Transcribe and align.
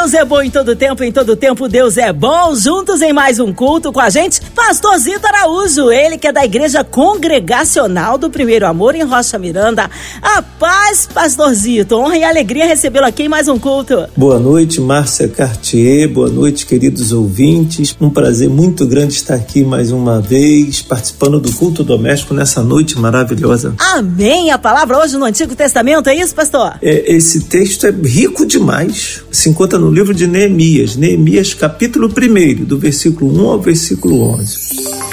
Deus 0.00 0.14
é 0.14 0.24
bom 0.24 0.40
em 0.40 0.48
todo 0.48 0.74
tempo, 0.74 1.04
em 1.04 1.12
todo 1.12 1.36
tempo 1.36 1.68
Deus 1.68 1.98
é 1.98 2.10
bom. 2.10 2.54
Juntos 2.56 3.02
em 3.02 3.12
mais 3.12 3.38
um 3.38 3.52
culto 3.52 3.92
com 3.92 4.00
a 4.00 4.08
gente, 4.08 4.40
Pastor 4.54 4.96
Zito 4.98 5.26
Araújo, 5.26 5.92
ele 5.92 6.16
que 6.16 6.26
é 6.26 6.32
da 6.32 6.42
Igreja 6.42 6.82
Congregacional 6.82 8.16
do 8.16 8.30
Primeiro 8.30 8.66
Amor 8.66 8.94
em 8.94 9.02
Rocha 9.02 9.38
Miranda. 9.38 9.90
A 10.22 10.40
paz, 10.40 11.06
Pastor 11.06 11.52
Zito, 11.52 11.96
honra 11.96 12.16
e 12.16 12.24
alegria 12.24 12.64
recebê-lo 12.64 13.04
aqui 13.04 13.24
em 13.24 13.28
mais 13.28 13.46
um 13.46 13.58
culto. 13.58 14.08
Boa 14.16 14.38
noite, 14.38 14.80
Márcia 14.80 15.28
Cartier, 15.28 16.08
boa 16.08 16.30
noite, 16.30 16.64
queridos 16.64 17.12
ouvintes. 17.12 17.94
Um 18.00 18.08
prazer 18.08 18.48
muito 18.48 18.86
grande 18.86 19.12
estar 19.12 19.34
aqui 19.34 19.62
mais 19.62 19.92
uma 19.92 20.18
vez, 20.18 20.80
participando 20.80 21.38
do 21.38 21.52
culto 21.52 21.84
doméstico 21.84 22.32
nessa 22.32 22.62
noite 22.62 22.98
maravilhosa. 22.98 23.74
Amém. 23.78 24.50
A 24.50 24.56
palavra 24.56 24.96
hoje 24.96 25.18
no 25.18 25.26
Antigo 25.26 25.54
Testamento, 25.54 26.08
é 26.08 26.14
isso, 26.14 26.34
pastor? 26.34 26.78
É, 26.80 27.14
esse 27.14 27.42
texto 27.42 27.86
é 27.86 27.90
rico 27.90 28.46
demais. 28.46 29.22
Se 29.30 29.50
encontra 29.50 29.78
no 29.78 29.89
livro 29.90 30.14
de 30.14 30.26
Neemias, 30.26 30.94
Neemias 30.94 31.52
capítulo 31.52 32.08
1, 32.08 32.64
do 32.64 32.78
versículo 32.78 33.32
1 33.44 33.48
ao 33.48 33.60
versículo 33.60 34.22
11. 34.22 34.58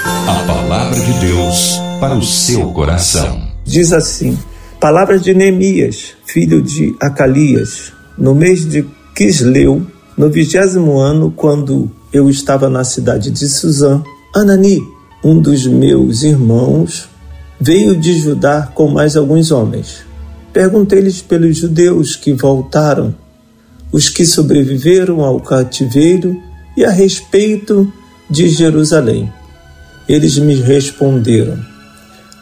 A 0.04 0.44
palavra 0.46 1.00
de 1.00 1.14
Deus 1.20 1.80
para 2.00 2.16
o 2.16 2.24
seu 2.24 2.68
coração. 2.72 3.42
Diz 3.66 3.92
assim: 3.92 4.38
Palavras 4.80 5.24
de 5.24 5.34
Neemias, 5.34 6.14
filho 6.26 6.62
de 6.62 6.96
Acalias, 7.00 7.92
no 8.18 8.36
mês 8.36 8.70
de 8.70 8.86
Quisleu, 9.16 9.82
no 10.16 10.30
vigésimo 10.30 11.00
ano, 11.00 11.32
quando 11.36 11.90
eu 12.14 12.30
estava 12.30 12.70
na 12.70 12.84
cidade 12.84 13.32
de 13.32 13.50
Suzã, 13.50 14.04
Anani, 14.36 14.82
um 15.24 15.40
dos 15.40 15.66
meus 15.66 16.22
irmãos, 16.22 17.10
veio 17.60 17.96
de 17.96 18.20
Judá 18.20 18.72
com 18.76 18.88
mais 18.88 19.18
alguns 19.18 19.50
homens. 19.50 20.06
Perguntei-lhes 20.54 21.22
pelos 21.22 21.58
judeus 21.58 22.16
que 22.16 22.34
voltaram 22.34 23.16
os 23.92 24.10
que 24.10 24.26
sobreviveram 24.26 25.22
ao 25.22 25.40
cativeiro 25.40 26.42
e 26.76 26.84
a 26.84 26.92
respeito 26.92 27.92
de 28.30 28.50
Jerusalém. 28.50 29.32
Eles 30.08 30.38
me 30.38 30.56
responderam: 30.56 31.58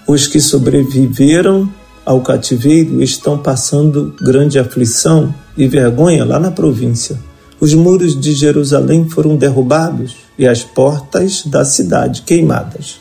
Os 0.07 0.27
que 0.27 0.39
sobreviveram 0.39 1.69
ao 2.05 2.21
cativeiro 2.21 3.01
estão 3.01 3.38
passando 3.38 4.16
grande 4.21 4.59
aflição 4.59 5.33
e 5.57 5.67
vergonha 5.67 6.23
lá 6.23 6.39
na 6.39 6.51
província. 6.51 7.17
Os 7.59 7.73
muros 7.73 8.19
de 8.19 8.33
Jerusalém 8.33 9.09
foram 9.09 9.38
derrubados 9.38 10.17
e 10.38 10.45
as 10.45 10.63
portas 10.63 11.43
da 11.45 11.63
cidade 11.63 12.21
queimadas. 12.23 12.99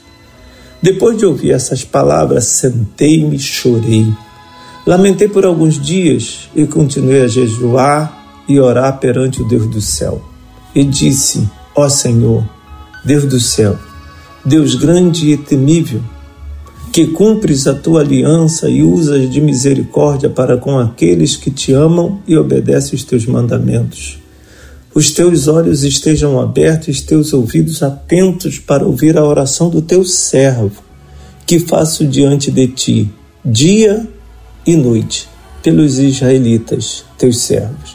Depois 0.81 1.19
de 1.19 1.27
ouvir 1.27 1.51
essas 1.51 1.83
palavras, 1.83 2.45
sentei-me 2.45 3.37
e 3.37 3.41
chorei. 3.41 4.07
Lamentei 4.87 5.29
por 5.29 5.45
alguns 5.45 5.81
dias 5.81 6.49
e 6.55 6.67
continuei 6.67 7.23
a 7.23 7.27
jejuar 7.27 8.24
e 8.49 8.61
orar 8.61 8.99
perante 8.99 9.43
o 9.43 9.49
Deus 9.49 9.67
do 9.67 9.81
céu. 9.81 10.23
E 10.75 10.85
disse: 10.85 11.49
Ó 11.75 11.89
Senhor, 11.89 12.45
Deus 13.05 13.25
do 13.25 13.41
céu, 13.41 13.79
Deus 14.45 14.75
grande 14.75 15.31
e 15.31 15.37
temível, 15.37 16.01
que 16.93 17.07
cumpres 17.09 17.67
a 17.67 17.75
tua 17.75 18.01
aliança 18.01 18.69
e 18.69 18.83
usas 18.83 19.31
de 19.31 19.41
misericórdia 19.41 20.29
para 20.29 20.57
com 20.57 20.79
aqueles 20.79 21.37
que 21.37 21.51
te 21.51 21.73
amam 21.73 22.21
e 22.27 22.37
obedecem 22.37 22.95
os 22.95 23.05
teus 23.05 23.27
mandamentos. 23.27 24.19
Os 24.95 25.11
teus 25.11 25.49
olhos 25.49 25.83
estejam 25.83 26.41
abertos 26.41 27.01
e 27.01 27.05
teus 27.05 27.33
ouvidos 27.33 27.83
atentos 27.83 28.61
para 28.61 28.85
ouvir 28.85 29.19
a 29.19 29.25
oração 29.25 29.69
do 29.69 29.83
teu 29.83 30.05
servo, 30.05 30.83
que 31.45 31.59
faço 31.59 32.07
diante 32.07 32.49
de 32.49 32.69
ti, 32.69 33.11
dia 33.45 34.09
e 34.65 34.77
noite, 34.77 35.29
pelos 35.65 35.99
israelitas, 35.99 37.05
teus 37.19 37.39
servos 37.39 37.94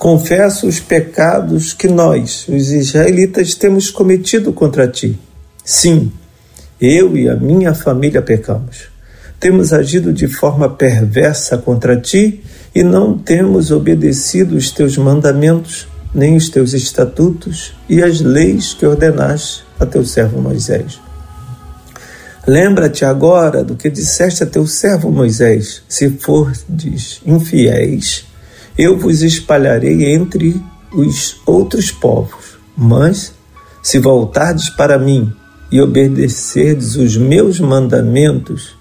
confesso 0.00 0.66
os 0.66 0.80
pecados 0.80 1.74
que 1.74 1.86
nós, 1.86 2.48
os 2.48 2.72
israelitas, 2.72 3.54
temos 3.54 3.90
cometido 3.90 4.50
contra 4.50 4.88
ti. 4.88 5.18
Sim, 5.62 6.10
eu 6.80 7.14
e 7.18 7.28
a 7.28 7.36
minha 7.36 7.74
família 7.74 8.22
pecamos. 8.22 8.88
Temos 9.38 9.74
agido 9.74 10.10
de 10.10 10.26
forma 10.26 10.70
perversa 10.70 11.58
contra 11.58 12.00
ti 12.00 12.42
e 12.74 12.82
não 12.82 13.18
temos 13.18 13.70
obedecido 13.70 14.56
os 14.56 14.70
teus 14.70 14.96
mandamentos, 14.96 15.86
nem 16.14 16.34
os 16.34 16.48
teus 16.48 16.72
estatutos 16.72 17.74
e 17.86 18.02
as 18.02 18.22
leis 18.22 18.72
que 18.72 18.86
ordenaste 18.86 19.64
a 19.78 19.84
teu 19.84 20.02
servo 20.02 20.40
Moisés. 20.40 20.98
Lembra-te 22.46 23.04
agora 23.04 23.62
do 23.62 23.76
que 23.76 23.90
disseste 23.90 24.42
a 24.44 24.46
teu 24.46 24.66
servo 24.66 25.10
Moisés: 25.10 25.82
se 25.86 26.08
fordes 26.08 27.20
infiéis, 27.26 28.29
eu 28.80 28.96
vos 28.96 29.20
espalharei 29.20 30.14
entre 30.14 30.58
os 30.90 31.36
outros 31.44 31.90
povos. 31.90 32.58
Mas, 32.74 33.34
se 33.82 33.98
voltardes 33.98 34.70
para 34.70 34.98
mim 34.98 35.30
e 35.70 35.82
obedecerdes 35.82 36.96
os 36.96 37.14
meus 37.14 37.60
mandamentos 37.60 38.74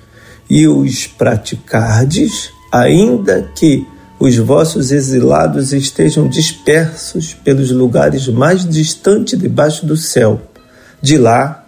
e 0.49 0.65
os 0.69 1.05
praticardes, 1.05 2.49
ainda 2.71 3.51
que 3.53 3.85
os 4.17 4.37
vossos 4.37 4.89
exilados 4.93 5.73
estejam 5.73 6.29
dispersos 6.29 7.33
pelos 7.33 7.69
lugares 7.69 8.25
mais 8.29 8.65
distantes 8.65 9.37
debaixo 9.37 9.85
do 9.85 9.97
céu, 9.97 10.41
de 11.01 11.17
lá 11.17 11.65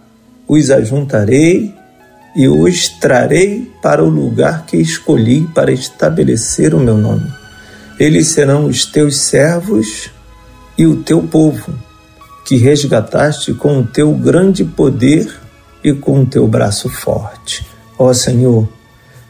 os 0.48 0.70
ajuntarei 0.70 1.74
e 2.34 2.48
os 2.48 2.88
trarei 2.88 3.70
para 3.82 4.02
o 4.02 4.08
lugar 4.08 4.64
que 4.64 4.78
escolhi 4.78 5.46
para 5.54 5.70
estabelecer 5.70 6.74
o 6.74 6.80
meu 6.80 6.96
nome 6.96 7.41
eles 8.02 8.26
serão 8.26 8.66
os 8.66 8.84
teus 8.84 9.16
servos 9.16 10.10
e 10.76 10.84
o 10.84 11.04
teu 11.04 11.22
povo, 11.22 11.72
que 12.44 12.56
resgataste 12.56 13.54
com 13.54 13.78
o 13.78 13.86
teu 13.86 14.12
grande 14.12 14.64
poder 14.64 15.32
e 15.84 15.92
com 15.92 16.22
o 16.22 16.26
teu 16.26 16.48
braço 16.48 16.88
forte. 16.88 17.64
Ó 17.96 18.12
Senhor, 18.12 18.68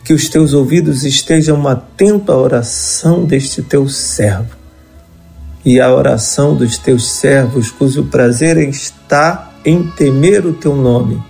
que 0.03 0.15
os 0.15 0.27
teus 0.31 0.55
ouvidos 0.55 1.05
estejam 1.05 1.69
atentos 1.69 2.35
à 2.35 2.39
oração 2.39 3.27
deste 3.27 3.61
teu 3.61 3.87
servo 3.91 4.57
e 5.63 5.79
à 5.79 5.95
oração 5.95 6.57
dos 6.57 6.79
teus 6.79 7.13
servos, 7.13 7.71
cujo 7.71 8.05
prazer 8.05 8.57
está 8.57 9.53
em 9.67 9.87
temer 9.87 10.47
o 10.47 10.55
teu 10.55 10.75
nome. 10.75 11.23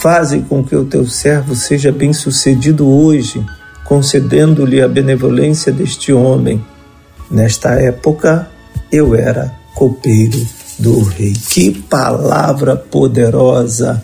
Faze 0.00 0.40
com 0.48 0.64
que 0.64 0.74
o 0.74 0.86
teu 0.86 1.06
servo 1.06 1.54
seja 1.54 1.92
bem-sucedido 1.92 2.88
hoje 2.88 3.44
concedendo-lhe 3.86 4.82
a 4.82 4.88
benevolência 4.88 5.72
deste 5.72 6.12
homem. 6.12 6.62
Nesta 7.30 7.70
época, 7.70 8.48
eu 8.90 9.14
era 9.14 9.54
copeiro 9.74 10.46
do 10.78 11.02
rei. 11.02 11.32
Que 11.50 11.70
palavra 11.72 12.76
poderosa! 12.76 14.02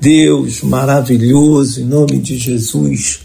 Deus 0.00 0.62
maravilhoso, 0.62 1.80
em 1.80 1.84
nome 1.84 2.18
de 2.18 2.36
Jesus, 2.36 3.20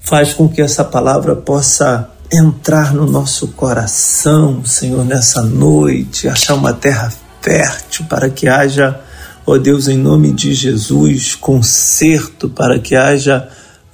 faz 0.00 0.32
com 0.32 0.48
que 0.48 0.62
essa 0.62 0.84
palavra 0.84 1.34
possa 1.34 2.08
entrar 2.32 2.94
no 2.94 3.04
nosso 3.04 3.48
coração, 3.48 4.64
Senhor, 4.64 5.04
nessa 5.04 5.42
noite, 5.42 6.28
achar 6.28 6.54
uma 6.54 6.72
terra 6.72 7.12
fértil 7.40 8.06
para 8.08 8.30
que 8.30 8.46
haja, 8.46 9.00
ó 9.44 9.58
Deus, 9.58 9.88
em 9.88 9.96
nome 9.96 10.30
de 10.30 10.54
Jesus, 10.54 11.34
conserto, 11.34 12.48
para 12.48 12.78
que 12.78 12.94
haja 12.94 13.48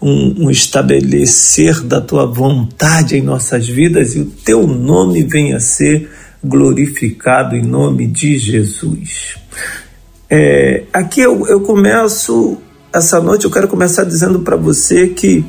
um, 0.05 0.45
um 0.45 0.51
estabelecer 0.51 1.81
da 1.81 1.99
tua 1.99 2.27
vontade 2.27 3.17
em 3.17 3.23
nossas 3.23 3.67
vidas 3.67 4.15
e 4.15 4.21
o 4.21 4.27
teu 4.27 4.67
nome 4.67 5.23
venha 5.23 5.57
a 5.57 5.61
ser 5.61 6.11
glorificado 6.45 7.57
em 7.57 7.63
nome 7.63 8.07
de 8.07 8.37
Jesus. 8.37 9.37
É, 10.29 10.83
aqui 10.93 11.23
eu, 11.23 11.47
eu 11.49 11.62
começo, 11.62 12.59
essa 12.93 13.19
noite 13.19 13.47
eu 13.47 13.51
quero 13.51 13.67
começar 13.67 14.05
dizendo 14.05 14.41
para 14.41 14.56
você 14.56 15.09
que 15.09 15.43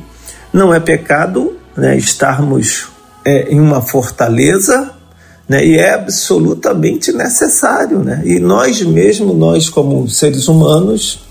não 0.54 0.72
é 0.72 0.80
pecado 0.80 1.54
né, 1.76 1.94
estarmos 1.98 2.86
é, 3.26 3.52
em 3.52 3.60
uma 3.60 3.82
fortaleza 3.82 4.90
né, 5.46 5.66
e 5.66 5.76
é 5.76 5.92
absolutamente 5.92 7.12
necessário. 7.12 7.98
Né? 7.98 8.22
E 8.24 8.38
nós 8.38 8.80
mesmo, 8.80 9.34
nós 9.34 9.68
como 9.68 10.08
seres 10.08 10.48
humanos, 10.48 11.25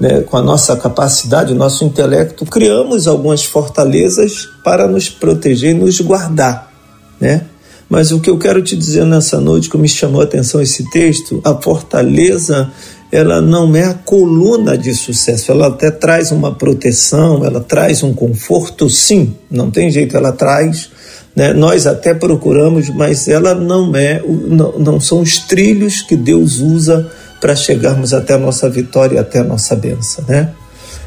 né, 0.00 0.20
com 0.20 0.36
a 0.36 0.42
nossa 0.42 0.76
capacidade, 0.76 1.52
o 1.52 1.56
nosso 1.56 1.84
intelecto, 1.84 2.44
criamos 2.44 3.08
algumas 3.08 3.44
fortalezas 3.44 4.48
para 4.62 4.86
nos 4.86 5.08
proteger 5.08 5.70
e 5.70 5.78
nos 5.78 6.00
guardar, 6.00 6.72
né? 7.20 7.46
Mas 7.88 8.12
o 8.12 8.20
que 8.20 8.28
eu 8.28 8.38
quero 8.38 8.62
te 8.62 8.76
dizer 8.76 9.06
nessa 9.06 9.40
noite, 9.40 9.70
que 9.70 9.78
me 9.78 9.88
chamou 9.88 10.20
a 10.20 10.24
atenção 10.24 10.60
esse 10.60 10.88
texto, 10.90 11.40
a 11.42 11.54
fortaleza, 11.54 12.70
ela 13.10 13.40
não 13.40 13.74
é 13.74 13.84
a 13.84 13.94
coluna 13.94 14.76
de 14.76 14.94
sucesso, 14.94 15.50
ela 15.50 15.68
até 15.68 15.90
traz 15.90 16.30
uma 16.30 16.54
proteção, 16.54 17.44
ela 17.44 17.60
traz 17.60 18.02
um 18.02 18.12
conforto, 18.12 18.90
sim, 18.90 19.34
não 19.50 19.70
tem 19.70 19.90
jeito, 19.90 20.16
ela 20.16 20.32
traz, 20.32 20.90
Né? 21.34 21.52
Nós 21.52 21.86
até 21.86 22.12
procuramos, 22.12 22.90
mas 22.90 23.28
ela 23.28 23.54
não 23.54 23.94
é, 23.94 24.20
não, 24.26 24.78
não 24.78 25.00
são 25.00 25.20
os 25.20 25.38
trilhos 25.38 26.02
que 26.02 26.16
Deus 26.16 26.58
usa 26.58 27.10
para 27.40 27.54
chegarmos 27.54 28.12
até 28.12 28.34
a 28.34 28.38
nossa 28.38 28.68
vitória, 28.68 29.20
até 29.20 29.40
a 29.40 29.44
nossa 29.44 29.76
benção, 29.76 30.24
né? 30.28 30.52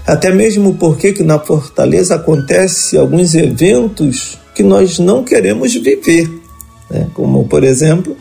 Até 0.06 0.32
mesmo 0.32 0.76
porque 0.76 1.14
que 1.14 1.24
na 1.24 1.38
fortaleza 1.40 2.16
acontece 2.16 2.98
alguns 2.98 3.36
eventos 3.36 4.38
que 4.56 4.64
nós 4.64 4.98
não 5.00 5.24
queremos 5.24 5.74
viver, 5.74 6.30
né? 6.90 7.08
como 7.14 7.48
por 7.48 7.64
exemplo 7.64 8.18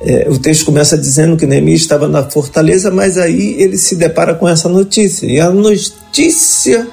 é, 0.00 0.26
o 0.28 0.38
texto 0.38 0.66
começa 0.66 0.98
dizendo 0.98 1.36
que 1.36 1.46
Neemias 1.46 1.80
estava 1.80 2.06
na 2.06 2.22
fortaleza, 2.22 2.90
mas 2.90 3.16
aí 3.16 3.56
ele 3.58 3.78
se 3.78 3.96
depara 3.96 4.34
com 4.34 4.46
essa 4.46 4.68
notícia 4.68 5.26
e 5.26 5.40
a 5.40 5.50
notícia 5.50 6.86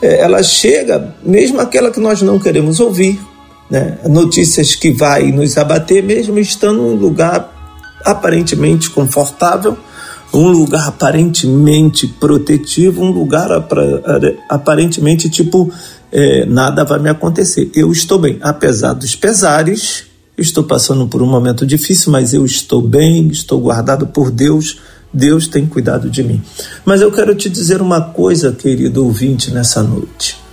é, 0.00 0.20
ela 0.20 0.42
chega, 0.42 1.14
mesmo 1.24 1.60
aquela 1.60 1.90
que 1.90 1.98
nós 1.98 2.22
não 2.22 2.38
queremos 2.38 2.78
ouvir, 2.78 3.18
né? 3.68 3.98
notícias 4.08 4.74
que 4.74 4.92
vai 4.92 5.32
nos 5.32 5.58
abater, 5.58 6.02
mesmo 6.02 6.38
estando 6.38 6.80
em 6.80 6.92
um 6.92 6.94
lugar 6.94 7.52
aparentemente 8.04 8.88
confortável, 8.90 9.76
um 10.34 10.48
lugar 10.48 10.88
aparentemente 10.88 12.06
protetivo, 12.06 13.02
um 13.02 13.10
lugar 13.10 13.50
aparentemente 14.48 15.30
tipo 15.30 15.72
é, 16.10 16.44
nada 16.46 16.84
vai 16.84 16.98
me 16.98 17.08
acontecer. 17.08 17.70
Eu 17.74 17.90
estou 17.90 18.18
bem, 18.18 18.38
apesar 18.40 18.92
dos 18.92 19.16
pesares, 19.16 20.04
estou 20.36 20.64
passando 20.64 21.06
por 21.06 21.22
um 21.22 21.26
momento 21.26 21.66
difícil, 21.66 22.12
mas 22.12 22.32
eu 22.32 22.44
estou 22.44 22.80
bem, 22.80 23.28
estou 23.28 23.60
guardado 23.60 24.06
por 24.06 24.30
Deus. 24.30 24.78
Deus 25.12 25.46
tem 25.46 25.64
cuidado 25.64 26.10
de 26.10 26.22
mim. 26.24 26.42
Mas 26.84 27.00
eu 27.00 27.10
quero 27.12 27.34
te 27.34 27.48
dizer 27.48 27.80
uma 27.80 28.00
coisa, 28.00 28.52
querido 28.52 29.04
ouvinte, 29.04 29.52
nessa 29.52 29.82
noite. 29.82 30.43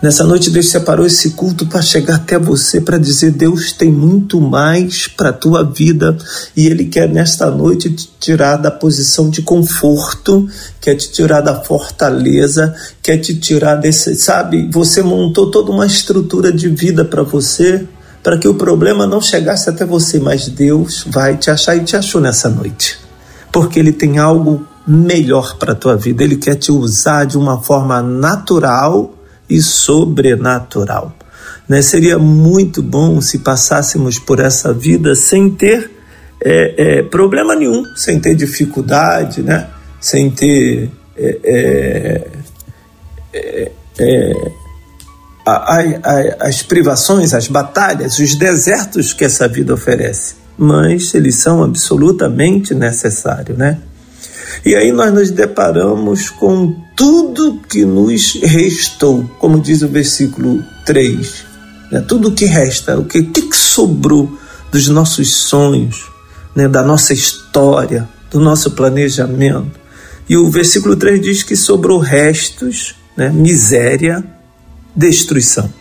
Nessa 0.00 0.22
noite, 0.22 0.48
Deus 0.50 0.70
separou 0.70 1.04
esse 1.04 1.30
culto 1.30 1.66
para 1.66 1.82
chegar 1.82 2.16
até 2.16 2.38
você, 2.38 2.80
para 2.80 2.98
dizer: 2.98 3.32
Deus 3.32 3.72
tem 3.72 3.90
muito 3.90 4.40
mais 4.40 5.08
para 5.08 5.30
a 5.30 5.32
tua 5.32 5.64
vida 5.64 6.16
e 6.56 6.68
Ele 6.68 6.84
quer 6.84 7.08
nesta 7.08 7.50
noite 7.50 7.90
te 7.90 8.08
tirar 8.20 8.58
da 8.58 8.70
posição 8.70 9.28
de 9.28 9.42
conforto, 9.42 10.48
quer 10.80 10.94
te 10.94 11.10
tirar 11.10 11.40
da 11.40 11.64
fortaleza, 11.64 12.72
quer 13.02 13.18
te 13.18 13.34
tirar 13.34 13.74
desse. 13.74 14.14
Sabe, 14.14 14.70
você 14.72 15.02
montou 15.02 15.50
toda 15.50 15.72
uma 15.72 15.86
estrutura 15.86 16.52
de 16.52 16.68
vida 16.68 17.04
para 17.04 17.24
você, 17.24 17.84
para 18.22 18.38
que 18.38 18.46
o 18.46 18.54
problema 18.54 19.04
não 19.04 19.20
chegasse 19.20 19.68
até 19.68 19.84
você, 19.84 20.20
mas 20.20 20.46
Deus 20.46 21.04
vai 21.08 21.36
te 21.36 21.50
achar 21.50 21.74
e 21.74 21.82
te 21.82 21.96
achou 21.96 22.20
nessa 22.20 22.48
noite, 22.48 22.96
porque 23.50 23.80
Ele 23.80 23.92
tem 23.92 24.18
algo 24.18 24.64
melhor 24.86 25.58
para 25.58 25.72
a 25.72 25.76
tua 25.76 25.96
vida, 25.96 26.22
Ele 26.22 26.36
quer 26.36 26.54
te 26.54 26.70
usar 26.70 27.24
de 27.24 27.36
uma 27.36 27.60
forma 27.60 28.00
natural 28.00 29.17
e 29.48 29.60
sobrenatural. 29.60 31.14
Né? 31.68 31.82
Seria 31.82 32.18
muito 32.18 32.82
bom 32.82 33.20
se 33.20 33.38
passássemos 33.38 34.18
por 34.18 34.40
essa 34.40 34.72
vida 34.72 35.14
sem 35.14 35.50
ter 35.50 35.90
é, 36.42 36.98
é, 36.98 37.02
problema 37.02 37.54
nenhum, 37.54 37.84
sem 37.96 38.18
ter 38.20 38.34
dificuldade, 38.34 39.42
né? 39.42 39.68
sem 40.00 40.30
ter 40.30 40.90
é, 41.16 41.38
é, 41.44 42.28
é, 43.32 43.72
é 43.98 44.32
a, 45.44 45.78
a, 45.78 46.46
as 46.48 46.62
privações, 46.62 47.32
as 47.32 47.48
batalhas, 47.48 48.18
os 48.18 48.34
desertos 48.36 49.12
que 49.12 49.24
essa 49.24 49.48
vida 49.48 49.72
oferece. 49.72 50.34
Mas 50.56 51.14
eles 51.14 51.36
são 51.36 51.62
absolutamente 51.62 52.74
necessários, 52.74 53.56
né? 53.56 53.78
E 54.64 54.74
aí 54.74 54.92
nós 54.92 55.12
nos 55.12 55.30
deparamos 55.30 56.30
com 56.30 56.74
tudo 56.96 57.60
que 57.68 57.84
nos 57.84 58.34
restou, 58.42 59.28
como 59.38 59.60
diz 59.60 59.82
o 59.82 59.88
versículo 59.88 60.64
3. 60.84 61.44
Né? 61.92 62.00
Tudo 62.06 62.32
que 62.32 62.44
resta, 62.44 62.98
o 62.98 63.04
que, 63.04 63.22
que 63.22 63.56
sobrou 63.56 64.38
dos 64.70 64.88
nossos 64.88 65.34
sonhos, 65.34 66.10
né? 66.54 66.68
da 66.68 66.82
nossa 66.82 67.12
história, 67.12 68.08
do 68.30 68.40
nosso 68.40 68.72
planejamento. 68.72 69.78
E 70.28 70.36
o 70.36 70.50
versículo 70.50 70.96
3 70.96 71.20
diz 71.20 71.42
que 71.42 71.56
sobrou 71.56 71.98
restos, 71.98 72.94
né? 73.16 73.30
miséria, 73.30 74.24
destruição. 74.94 75.72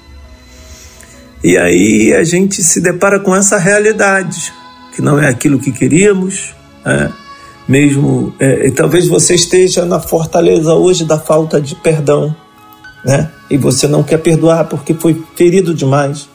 E 1.43 1.57
aí 1.57 2.13
a 2.13 2.23
gente 2.23 2.63
se 2.63 2.81
depara 2.81 3.19
com 3.19 3.35
essa 3.35 3.57
realidade, 3.57 4.51
que 4.95 5.01
não 5.01 5.19
é 5.19 5.29
aquilo 5.29 5.59
que 5.59 5.71
queríamos, 5.71 6.55
né? 6.83 7.11
Mesmo. 7.67 8.33
É, 8.39 8.69
talvez 8.71 9.07
você 9.07 9.35
esteja 9.35 9.85
na 9.85 9.99
fortaleza 9.99 10.73
hoje 10.73 11.05
da 11.05 11.19
falta 11.19 11.59
de 11.59 11.75
perdão, 11.75 12.35
né? 13.03 13.31
E 13.49 13.57
você 13.57 13.87
não 13.87 14.03
quer 14.03 14.17
perdoar 14.17 14.65
porque 14.65 14.93
foi 14.93 15.21
ferido 15.35 15.73
demais. 15.73 16.29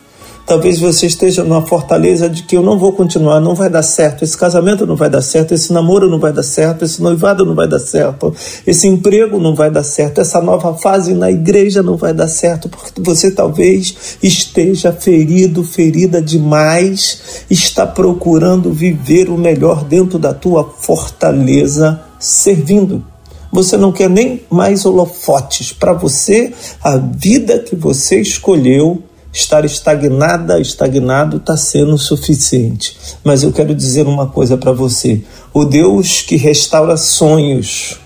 Talvez 0.45 0.81
você 0.81 1.07
esteja 1.07 1.45
numa 1.45 1.65
fortaleza 1.65 2.29
de 2.29 2.43
que 2.43 2.57
eu 2.57 2.63
não 2.63 2.77
vou 2.77 2.93
continuar, 2.93 3.41
não 3.41 3.55
vai 3.55 3.71
dar 3.71 3.83
certo, 3.83 4.25
esse 4.25 4.37
casamento 4.37 4.85
não 4.85 4.97
vai 4.97 5.09
dar 5.09 5.23
certo, 5.23 5.55
esse 5.55 5.73
namoro 5.73 6.11
não 6.11 6.19
vai 6.19 6.33
dar 6.33 6.43
certo, 6.43 6.85
esse 6.85 7.01
noivado 7.01 7.45
não 7.45 7.55
vai 7.55 7.69
dar 7.69 7.79
certo, 7.79 8.35
esse 8.67 8.89
emprego 8.89 9.39
não 9.39 9.55
vai 9.55 9.71
dar 9.71 9.85
certo, 9.85 10.21
essa 10.21 10.41
nova 10.43 10.75
fase 10.75 11.15
na 11.15 11.31
igreja 11.31 11.81
não 11.83 11.97
vai 11.97 12.13
dar 12.13 12.27
certo, 12.27 12.69
porque 12.69 13.01
você 13.01 13.31
talvez 13.31 14.19
esteja 14.21 14.93
ferido, 14.93 15.63
ferida 15.63 16.21
demais, 16.21 17.45
está 17.49 17.87
procurando 17.87 18.73
viver 18.73 19.31
o 19.31 19.39
melhor 19.39 19.85
dentro 19.85 20.19
da 20.19 20.35
tua 20.35 20.69
fortaleza, 20.81 22.01
servindo. 22.19 23.05
Você 23.53 23.77
não 23.77 23.93
quer 23.93 24.11
nem 24.11 24.43
mais 24.51 24.85
holofotes 24.85 25.73
para 25.73 25.93
você, 25.93 26.53
a 26.83 26.97
vida 26.97 27.59
que 27.59 27.77
você 27.77 28.21
escolheu 28.21 29.03
estar 29.33 29.65
estagnada, 29.65 30.61
estagnado 30.61 31.39
está 31.39 31.57
sendo 31.57 31.97
suficiente. 31.97 32.97
Mas 33.25 33.43
eu 33.43 33.53
quero 33.53 33.75
dizer 33.75 34.07
uma 34.07 34.27
coisa 34.27 34.57
para 34.57 34.73
você: 34.73 35.23
o 35.53 35.65
Deus 35.65 36.21
que 36.21 36.37
restaura 36.37 36.97
sonhos, 36.97 37.99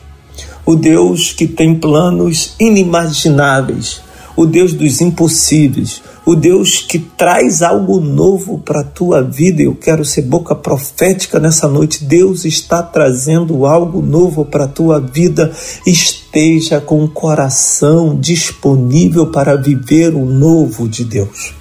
o 0.65 0.77
Deus 0.77 1.33
que 1.33 1.47
tem 1.47 1.75
planos 1.75 2.55
inimagináveis, 2.61 4.01
o 4.37 4.47
Deus 4.47 4.73
dos 4.73 5.01
impossíveis, 5.01 6.03
o 6.27 6.35
Deus 6.35 6.81
que 6.81 6.99
traz 6.99 7.63
algo 7.63 8.01
novo 8.01 8.59
para 8.59 8.81
a 8.81 8.85
tua 8.85 9.23
vida. 9.23 9.63
Eu 9.63 9.77
quero 9.77 10.05
ser 10.05 10.23
boca 10.23 10.57
profética 10.57 11.39
nessa 11.39 11.69
noite. 11.69 12.05
Deus 12.05 12.45
está 12.45 12.83
trazendo 12.83 13.65
algo 13.65 14.03
novo 14.03 14.45
para 14.45 14.65
a 14.65 14.69
tua 14.69 14.99
vida. 14.99 15.53
Esteja 15.87 16.81
com 16.81 17.05
o 17.05 17.09
coração 17.09 18.19
disponível 18.19 19.31
para 19.31 19.55
viver 19.55 20.17
o 20.17 20.27
novo 20.27 20.89
de 20.89 21.05
Deus. 21.05 21.55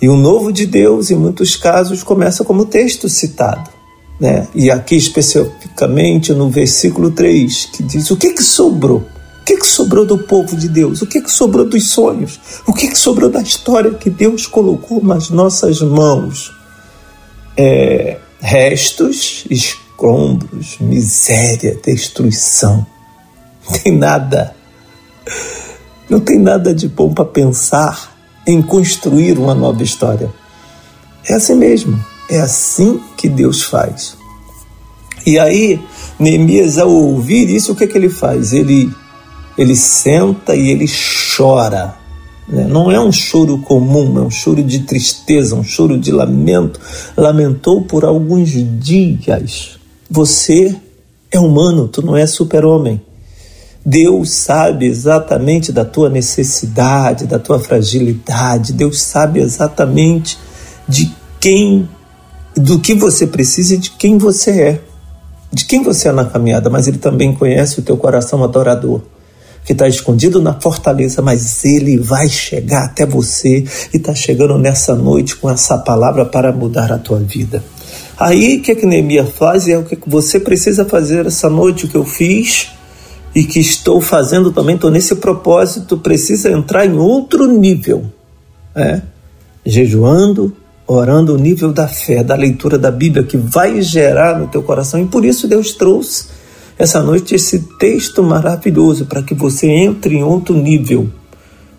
E 0.00 0.08
o 0.08 0.16
novo 0.16 0.52
de 0.52 0.64
Deus, 0.64 1.10
em 1.10 1.16
muitos 1.16 1.56
casos, 1.56 2.04
começa 2.04 2.44
como 2.44 2.64
texto 2.64 3.08
citado. 3.08 3.68
Né? 4.20 4.46
E 4.54 4.70
aqui 4.70 4.94
especificamente 4.94 6.32
no 6.32 6.48
versículo 6.48 7.10
3, 7.10 7.70
que 7.72 7.82
diz: 7.82 8.08
O 8.12 8.16
que, 8.16 8.32
que 8.32 8.44
sobrou? 8.44 9.04
Que, 9.52 9.58
que 9.58 9.66
sobrou 9.66 10.06
do 10.06 10.16
povo 10.16 10.56
de 10.56 10.66
Deus? 10.66 11.02
O 11.02 11.06
que, 11.06 11.20
que 11.20 11.30
sobrou 11.30 11.66
dos 11.66 11.90
sonhos? 11.90 12.40
O 12.66 12.72
que, 12.72 12.88
que 12.88 12.96
sobrou 12.96 13.28
da 13.28 13.42
história 13.42 13.92
que 13.92 14.08
Deus 14.08 14.46
colocou 14.46 15.02
nas 15.04 15.28
nossas 15.28 15.82
mãos? 15.82 16.50
É, 17.54 18.16
restos, 18.40 19.44
escombros, 19.50 20.78
miséria, 20.80 21.78
destruição. 21.84 22.86
Não 23.68 23.78
tem 23.78 23.94
nada. 23.94 24.56
Não 26.08 26.20
tem 26.20 26.38
nada 26.38 26.74
de 26.74 26.88
bom 26.88 27.12
para 27.12 27.26
pensar 27.26 28.16
em 28.46 28.62
construir 28.62 29.38
uma 29.38 29.54
nova 29.54 29.82
história. 29.82 30.32
É 31.28 31.34
assim 31.34 31.56
mesmo. 31.56 32.02
É 32.30 32.40
assim 32.40 32.98
que 33.18 33.28
Deus 33.28 33.62
faz. 33.62 34.16
E 35.26 35.38
aí, 35.38 35.78
Neemias, 36.18 36.78
ao 36.78 36.90
ouvir 36.90 37.50
isso, 37.50 37.72
o 37.72 37.76
que, 37.76 37.84
é 37.84 37.86
que 37.86 37.98
ele 37.98 38.08
faz? 38.08 38.54
Ele 38.54 38.90
ele 39.56 39.76
senta 39.76 40.54
e 40.54 40.70
ele 40.70 40.86
chora. 41.36 41.94
Né? 42.48 42.64
Não 42.64 42.90
é 42.90 43.00
um 43.00 43.12
choro 43.12 43.58
comum, 43.58 44.18
é 44.18 44.22
um 44.22 44.30
choro 44.30 44.62
de 44.62 44.80
tristeza, 44.80 45.54
um 45.54 45.64
choro 45.64 45.98
de 45.98 46.10
lamento. 46.10 46.80
Lamentou 47.16 47.82
por 47.82 48.04
alguns 48.04 48.50
dias. 48.50 49.78
Você 50.10 50.76
é 51.30 51.38
humano, 51.38 51.88
tu 51.88 52.02
não 52.02 52.16
é 52.16 52.26
super-homem. 52.26 53.00
Deus 53.84 54.30
sabe 54.30 54.86
exatamente 54.86 55.72
da 55.72 55.84
tua 55.84 56.08
necessidade, 56.08 57.26
da 57.26 57.38
tua 57.38 57.58
fragilidade. 57.58 58.72
Deus 58.72 59.02
sabe 59.02 59.40
exatamente 59.40 60.38
de 60.88 61.12
quem, 61.40 61.88
do 62.54 62.78
que 62.78 62.94
você 62.94 63.26
precisa 63.26 63.74
e 63.74 63.78
de 63.78 63.90
quem 63.90 64.18
você 64.18 64.50
é. 64.62 64.80
De 65.52 65.66
quem 65.66 65.82
você 65.82 66.08
é 66.08 66.12
na 66.12 66.24
caminhada, 66.24 66.70
mas 66.70 66.86
Ele 66.86 66.98
também 66.98 67.34
conhece 67.34 67.78
o 67.78 67.82
teu 67.82 67.96
coração 67.96 68.42
adorador 68.42 69.02
que 69.64 69.72
está 69.72 69.86
escondido 69.86 70.42
na 70.42 70.54
fortaleza, 70.54 71.22
mas 71.22 71.64
ele 71.64 71.96
vai 71.96 72.28
chegar 72.28 72.84
até 72.84 73.06
você 73.06 73.64
e 73.92 73.96
está 73.96 74.14
chegando 74.14 74.58
nessa 74.58 74.94
noite 74.94 75.36
com 75.36 75.48
essa 75.50 75.78
palavra 75.78 76.24
para 76.24 76.52
mudar 76.52 76.90
a 76.90 76.98
tua 76.98 77.18
vida. 77.18 77.62
Aí 78.18 78.58
o 78.58 78.62
que, 78.62 78.74
que 78.74 78.86
Neemias 78.86 79.30
faz 79.30 79.68
é 79.68 79.78
o 79.78 79.84
que 79.84 79.98
você 80.06 80.40
precisa 80.40 80.84
fazer 80.84 81.26
essa 81.26 81.48
noite, 81.48 81.86
o 81.86 81.88
que 81.88 81.96
eu 81.96 82.04
fiz 82.04 82.68
e 83.34 83.44
que 83.44 83.60
estou 83.60 84.00
fazendo 84.00 84.52
também, 84.52 84.74
estou 84.74 84.90
nesse 84.90 85.14
propósito, 85.14 85.96
precisa 85.96 86.50
entrar 86.50 86.84
em 86.84 86.98
outro 86.98 87.46
nível. 87.46 88.04
É? 88.74 89.02
jejuando, 89.64 90.54
orando 90.86 91.34
o 91.34 91.38
nível 91.38 91.72
da 91.72 91.86
fé, 91.86 92.22
da 92.22 92.34
leitura 92.34 92.78
da 92.78 92.90
Bíblia 92.90 93.24
que 93.24 93.36
vai 93.36 93.80
gerar 93.80 94.38
no 94.38 94.48
teu 94.48 94.62
coração. 94.62 95.00
E 95.00 95.06
por 95.06 95.24
isso 95.24 95.48
Deus 95.48 95.72
trouxe 95.72 96.26
essa 96.78 97.02
noite 97.02 97.34
esse 97.34 97.60
texto 97.78 98.22
maravilhoso 98.22 99.06
para 99.06 99.22
que 99.22 99.34
você 99.34 99.68
entre 99.68 100.16
em 100.16 100.24
outro 100.24 100.54
nível. 100.54 101.08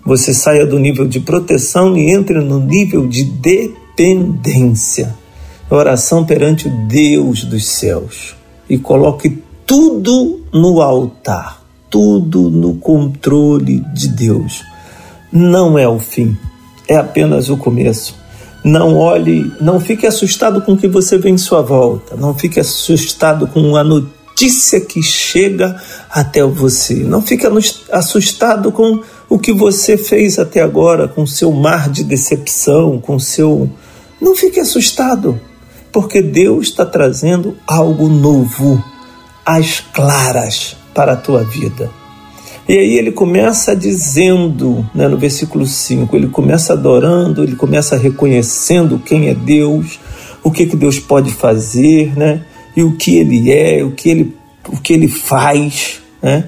Você 0.06 0.34
saia 0.34 0.66
do 0.66 0.78
nível 0.78 1.08
de 1.08 1.20
proteção 1.20 1.98
e 1.98 2.12
entre 2.12 2.40
no 2.40 2.60
nível 2.60 3.08
de 3.08 3.24
dependência. 3.24 5.16
Oração 5.70 6.26
perante 6.26 6.68
o 6.68 6.88
Deus 6.88 7.44
dos 7.46 7.66
céus. 7.66 8.36
E 8.70 8.78
coloque 8.78 9.42
tudo 9.66 10.42
no 10.54 10.82
altar, 10.82 11.62
tudo 11.90 12.50
no 12.50 12.76
controle 12.76 13.84
de 13.94 14.10
Deus. 14.10 14.62
Não 15.32 15.80
é 15.80 15.88
o 15.88 16.00
fim, 16.00 16.38
é 16.88 16.98
apenas 16.98 17.50
o 17.50 17.58
começo. 17.58 18.16
Não 18.64 18.96
olhe, 18.98 19.52
não 19.60 19.80
fique 19.80 20.06
assustado 20.06 20.62
com 20.62 20.74
o 20.74 20.78
que 20.78 20.88
você 20.88 21.18
vê 21.18 21.30
em 21.30 21.38
sua 21.38 21.62
volta. 21.62 22.16
Não 22.16 22.34
fique 22.34 22.60
assustado 22.60 23.48
com 23.48 23.76
a 23.76 23.84
notícia 23.84 24.23
que 24.80 25.02
chega 25.02 25.80
até 26.10 26.44
você. 26.44 26.96
Não 26.96 27.22
fique 27.22 27.46
assustado 27.92 28.72
com 28.72 29.02
o 29.30 29.40
que 29.40 29.54
você 29.54 29.98
fez 29.98 30.38
até 30.38 30.62
agora, 30.62 31.08
com 31.08 31.26
seu 31.26 31.52
mar 31.52 31.90
de 31.90 32.04
decepção, 32.04 33.00
com 33.00 33.18
seu. 33.20 33.70
Não 34.20 34.36
fique 34.36 34.60
assustado, 34.60 35.40
porque 35.92 36.22
Deus 36.22 36.68
está 36.68 36.86
trazendo 36.86 37.56
algo 37.68 38.08
novo, 38.08 38.84
às 39.46 39.80
claras, 39.80 40.76
para 40.94 41.14
a 41.14 41.18
tua 41.18 41.44
vida. 41.44 41.90
E 42.68 42.78
aí 42.78 42.98
ele 42.98 43.12
começa 43.12 43.76
dizendo, 43.76 44.88
né, 44.96 45.08
no 45.08 45.18
versículo 45.18 45.66
5, 45.66 46.16
ele 46.16 46.28
começa 46.28 46.72
adorando, 46.72 47.44
ele 47.44 47.58
começa 47.58 47.98
reconhecendo 47.98 49.00
quem 49.00 49.28
é 49.28 49.34
Deus, 49.34 50.00
o 50.42 50.50
que, 50.50 50.66
que 50.66 50.76
Deus 50.76 50.98
pode 50.98 51.32
fazer, 51.32 52.18
né? 52.18 52.46
E 52.76 52.84
o 52.84 52.96
que 52.96 53.18
ele 53.18 53.52
é, 53.52 53.84
o 53.84 53.92
que 53.92 54.10
ele, 54.10 54.36
o 54.68 54.78
que 54.78 54.94
ele 54.94 55.08
faz, 55.08 56.02
né? 56.22 56.46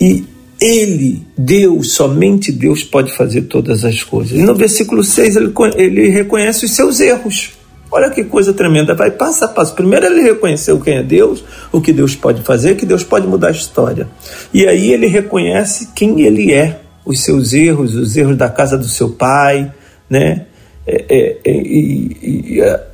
E 0.00 0.24
ele, 0.60 1.26
Deus, 1.36 1.92
somente 1.92 2.50
Deus 2.50 2.82
pode 2.82 3.12
fazer 3.12 3.42
todas 3.42 3.84
as 3.84 4.02
coisas. 4.02 4.38
E 4.38 4.42
no 4.42 4.54
versículo 4.54 5.04
6 5.04 5.36
ele, 5.36 5.52
ele 5.76 6.08
reconhece 6.08 6.64
os 6.64 6.74
seus 6.74 7.00
erros. 7.00 7.52
Olha 7.90 8.10
que 8.10 8.22
coisa 8.24 8.52
tremenda, 8.52 8.94
vai 8.94 9.10
passo 9.10 9.44
a 9.44 9.48
passo. 9.48 9.74
Primeiro 9.74 10.06
ele 10.06 10.20
reconheceu 10.20 10.78
quem 10.78 10.98
é 10.98 11.02
Deus, 11.02 11.42
o 11.72 11.80
que 11.80 11.92
Deus 11.92 12.14
pode 12.14 12.42
fazer, 12.42 12.76
que 12.76 12.84
Deus 12.84 13.02
pode 13.02 13.26
mudar 13.26 13.48
a 13.48 13.52
história. 13.52 14.06
E 14.52 14.66
aí 14.66 14.92
ele 14.92 15.06
reconhece 15.06 15.88
quem 15.94 16.20
ele 16.20 16.52
é, 16.52 16.80
os 17.04 17.22
seus 17.22 17.54
erros, 17.54 17.94
os 17.94 18.16
erros 18.16 18.36
da 18.36 18.50
casa 18.50 18.76
do 18.76 18.86
seu 18.86 19.10
pai, 19.10 19.72
né? 20.10 20.46
É, 20.86 21.04
é, 21.08 21.36
é, 21.44 21.52
e, 21.52 22.60
é, 22.60 22.87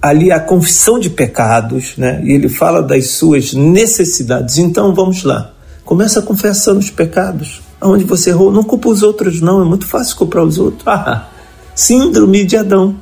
ali 0.00 0.30
a 0.30 0.40
confissão 0.40 0.98
de 0.98 1.10
pecados, 1.10 1.96
né? 1.96 2.20
E 2.24 2.32
ele 2.32 2.48
fala 2.48 2.82
das 2.82 3.10
suas 3.10 3.52
necessidades. 3.52 4.58
Então 4.58 4.94
vamos 4.94 5.24
lá. 5.24 5.52
Começa 5.84 6.22
confessando 6.22 6.78
os 6.78 6.90
pecados. 6.90 7.60
Aonde 7.80 8.04
você 8.04 8.30
errou, 8.30 8.50
não 8.50 8.62
culpa 8.62 8.88
os 8.88 9.02
outros, 9.02 9.40
não. 9.40 9.62
É 9.62 9.64
muito 9.64 9.86
fácil 9.86 10.16
culpar 10.16 10.42
os 10.42 10.58
outros. 10.58 10.82
Ah, 10.88 11.28
síndrome 11.74 12.44
de 12.44 12.56
Adão 12.56 12.96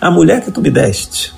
a 0.00 0.10
mulher 0.10 0.42
que 0.42 0.50
tu 0.50 0.60
me 0.60 0.70
deste. 0.70 1.34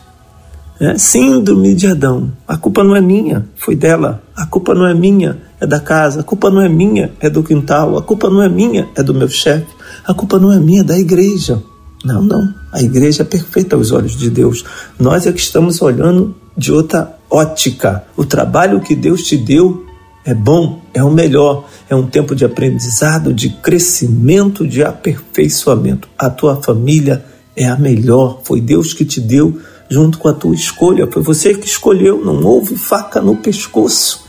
É, 0.81 0.97
síndrome 0.97 1.75
de 1.75 1.87
Adão. 1.87 2.33
A 2.47 2.57
culpa 2.57 2.85
não 2.85 2.95
é 2.95 3.01
minha, 3.01 3.47
foi 3.57 3.75
dela. 3.75 4.23
A 4.37 4.47
culpa 4.47 4.75
não 4.75 4.87
é 4.87 4.95
minha, 4.95 5.39
é 5.61 5.67
da 5.67 5.81
casa. 5.81 6.21
A 6.21 6.23
culpa 6.23 6.51
não 6.51 6.61
é 6.61 6.69
minha, 6.69 7.13
é 7.21 7.29
do 7.29 7.43
quintal. 7.43 7.97
A 7.97 8.03
culpa 8.03 8.31
não 8.31 8.43
é 8.43 8.49
minha, 8.49 8.89
é 8.95 9.03
do 9.03 9.13
meu 9.13 9.29
chefe. 9.29 9.67
A 10.05 10.15
culpa 10.15 10.39
não 10.39 10.53
é 10.53 10.59
minha, 10.59 10.81
é 10.81 10.85
da 10.85 10.99
igreja. 10.99 11.63
Não, 12.05 12.23
não. 12.23 12.55
A 12.73 12.81
igreja 12.81 13.23
é 13.23 13.25
perfeita 13.25 13.77
aos 13.77 13.91
olhos 13.91 14.17
de 14.17 14.31
Deus. 14.31 14.65
Nós 14.99 15.27
é 15.27 15.33
que 15.33 15.41
estamos 15.41 15.83
olhando 15.83 16.35
de 16.57 16.73
outra 16.73 17.17
ótica. 17.31 18.05
O 18.17 18.25
trabalho 18.25 18.81
que 18.81 18.95
Deus 18.95 19.23
te 19.23 19.37
deu 19.37 19.85
é 20.25 20.35
bom, 20.35 20.83
é 20.93 21.03
o 21.03 21.11
melhor. 21.11 21.67
É 21.89 21.95
um 21.95 22.07
tempo 22.07 22.35
de 22.35 22.45
aprendizado, 22.45 23.33
de 23.33 23.51
crescimento, 23.51 24.67
de 24.67 24.83
aperfeiçoamento. 24.85 26.09
A 26.19 26.29
tua 26.31 26.57
família 26.57 27.25
é 27.57 27.67
a 27.67 27.77
melhor. 27.77 28.41
Foi 28.45 28.61
Deus 28.61 28.93
que 28.93 29.05
te 29.05 29.21
deu 29.21 29.59
junto 29.89 30.19
com 30.19 30.29
a 30.29 30.35
tua 30.35 30.55
escolha. 30.55 31.09
Foi 31.11 31.23
você 31.23 31.55
que 31.55 31.67
escolheu. 31.67 32.25
Não 32.25 32.45
houve 32.45 32.77
faca 32.77 33.21
no 33.21 33.37
pescoço. 33.37 34.25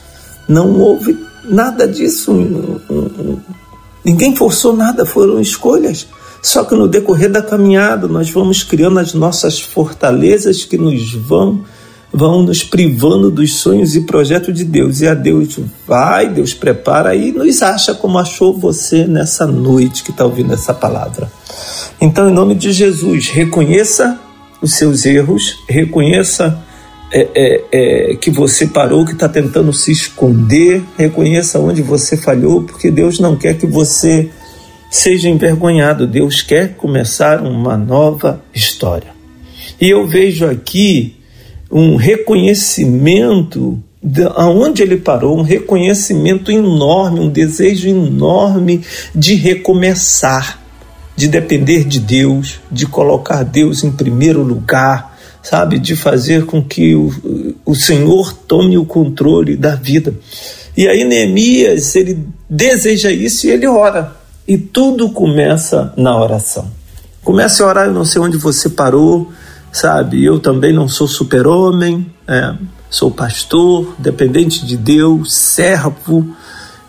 Não 0.48 0.78
houve 0.80 1.16
nada 1.44 1.86
disso. 1.86 2.32
Ninguém 4.04 4.34
forçou 4.34 4.74
nada, 4.74 5.04
foram 5.04 5.40
escolhas. 5.40 6.06
Só 6.42 6.64
que 6.64 6.74
no 6.74 6.88
decorrer 6.88 7.30
da 7.30 7.42
caminhada 7.42 8.08
nós 8.08 8.30
vamos 8.30 8.62
criando 8.62 8.98
as 8.98 9.14
nossas 9.14 9.60
fortalezas 9.60 10.64
que 10.64 10.78
nos 10.78 11.12
vão 11.12 11.64
vão 12.12 12.42
nos 12.42 12.64
privando 12.64 13.30
dos 13.30 13.54
sonhos 13.54 13.94
e 13.94 14.00
projetos 14.00 14.52
de 14.54 14.64
Deus. 14.64 15.00
E 15.00 15.06
a 15.06 15.14
Deus 15.14 15.58
vai, 15.86 16.28
Deus 16.28 16.52
prepara 16.52 17.14
e 17.14 17.32
nos 17.32 17.62
acha 17.62 17.94
como 17.94 18.18
achou 18.18 18.56
você 18.56 19.06
nessa 19.06 19.46
noite 19.46 20.02
que 20.02 20.10
está 20.10 20.24
ouvindo 20.24 20.52
essa 20.52 20.74
palavra. 20.74 21.30
Então, 22.00 22.28
em 22.28 22.32
nome 22.32 22.54
de 22.54 22.72
Jesus, 22.72 23.28
reconheça 23.28 24.18
os 24.60 24.72
seus 24.74 25.06
erros, 25.06 25.58
reconheça 25.68 26.58
é, 27.12 27.28
é, 27.34 27.64
é, 27.72 28.14
que 28.16 28.30
você 28.30 28.66
parou, 28.66 29.04
que 29.04 29.12
está 29.12 29.28
tentando 29.28 29.72
se 29.72 29.92
esconder, 29.92 30.82
reconheça 30.96 31.58
onde 31.58 31.82
você 31.82 32.16
falhou, 32.16 32.62
porque 32.62 32.90
Deus 32.90 33.18
não 33.18 33.36
quer 33.36 33.56
que 33.56 33.66
você 33.66 34.30
seja 34.90 35.28
envergonhado, 35.28 36.06
Deus 36.06 36.42
quer 36.42 36.74
começar 36.74 37.40
uma 37.40 37.76
nova 37.76 38.42
história. 38.52 39.14
E 39.80 39.88
eu 39.88 40.06
vejo 40.06 40.44
aqui 40.46 41.16
um 41.70 41.94
reconhecimento 41.94 43.80
de 44.02 44.24
aonde 44.34 44.82
ele 44.82 44.96
parou, 44.96 45.38
um 45.38 45.42
reconhecimento 45.42 46.50
enorme, 46.50 47.20
um 47.20 47.28
desejo 47.28 47.88
enorme 47.88 48.82
de 49.14 49.34
recomeçar, 49.34 50.60
de 51.14 51.28
depender 51.28 51.84
de 51.84 52.00
Deus, 52.00 52.60
de 52.70 52.86
colocar 52.86 53.44
Deus 53.44 53.84
em 53.84 53.92
primeiro 53.92 54.42
lugar, 54.42 55.18
sabe, 55.42 55.78
de 55.78 55.94
fazer 55.94 56.46
com 56.46 56.62
que 56.62 56.94
o, 56.94 57.54
o 57.64 57.74
Senhor 57.74 58.32
tome 58.32 58.76
o 58.76 58.84
controle 58.84 59.56
da 59.56 59.76
vida. 59.76 60.14
E 60.76 60.88
aí 60.88 61.04
Neemias, 61.04 61.94
ele 61.94 62.26
deseja 62.48 63.10
isso 63.12 63.46
e 63.46 63.50
ele 63.50 63.66
ora. 63.66 64.19
E 64.50 64.58
tudo 64.58 65.10
começa 65.10 65.94
na 65.96 66.20
oração. 66.20 66.68
Comece 67.22 67.62
a 67.62 67.66
orar, 67.68 67.86
eu 67.86 67.94
não 67.94 68.04
sei 68.04 68.20
onde 68.20 68.36
você 68.36 68.68
parou, 68.68 69.30
sabe? 69.70 70.24
Eu 70.24 70.40
também 70.40 70.72
não 70.72 70.88
sou 70.88 71.06
super-homem, 71.06 72.12
é, 72.26 72.56
sou 72.90 73.12
pastor, 73.12 73.94
dependente 73.96 74.66
de 74.66 74.76
Deus, 74.76 75.32
servo, 75.32 76.34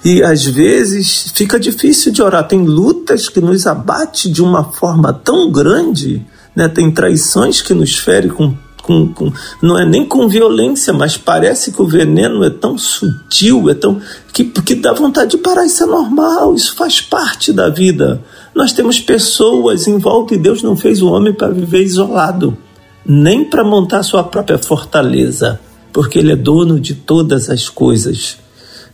e 0.03 0.23
às 0.23 0.43
vezes 0.43 1.31
fica 1.35 1.59
difícil 1.59 2.11
de 2.11 2.23
orar. 2.23 2.47
Tem 2.47 2.65
lutas 2.65 3.29
que 3.29 3.39
nos 3.39 3.67
abate 3.67 4.27
de 4.27 4.41
uma 4.41 4.63
forma 4.63 5.13
tão 5.13 5.51
grande, 5.51 6.25
né? 6.55 6.67
tem 6.67 6.89
traições 6.89 7.61
que 7.61 7.75
nos 7.75 7.95
ferem 7.95 8.31
com, 8.31 8.55
com, 8.81 9.07
com, 9.13 9.31
não 9.61 9.79
é 9.79 9.85
nem 9.85 10.05
com 10.05 10.27
violência, 10.27 10.91
mas 10.93 11.17
parece 11.17 11.71
que 11.71 11.81
o 11.81 11.87
veneno 11.87 12.43
é 12.43 12.49
tão 12.49 12.77
sutil, 12.77 13.69
é 13.69 13.73
tão 13.73 14.01
que, 14.33 14.43
que 14.43 14.75
dá 14.75 14.93
vontade 14.93 15.31
de 15.31 15.37
parar. 15.37 15.65
Isso 15.65 15.83
é 15.83 15.85
normal, 15.85 16.55
isso 16.55 16.75
faz 16.75 17.01
parte 17.01 17.53
da 17.53 17.69
vida. 17.69 18.21
Nós 18.53 18.73
temos 18.73 18.99
pessoas 18.99 19.87
em 19.87 19.97
volta 19.97 20.33
e 20.33 20.37
Deus 20.37 20.61
não 20.61 20.75
fez 20.75 21.01
o 21.01 21.07
homem 21.07 21.33
para 21.33 21.53
viver 21.53 21.83
isolado 21.83 22.57
nem 23.05 23.43
para 23.43 23.63
montar 23.63 24.03
sua 24.03 24.23
própria 24.23 24.57
fortaleza, 24.57 25.59
porque 25.91 26.19
Ele 26.19 26.31
é 26.31 26.35
dono 26.35 26.79
de 26.79 26.93
todas 26.93 27.49
as 27.49 27.67
coisas. 27.67 28.37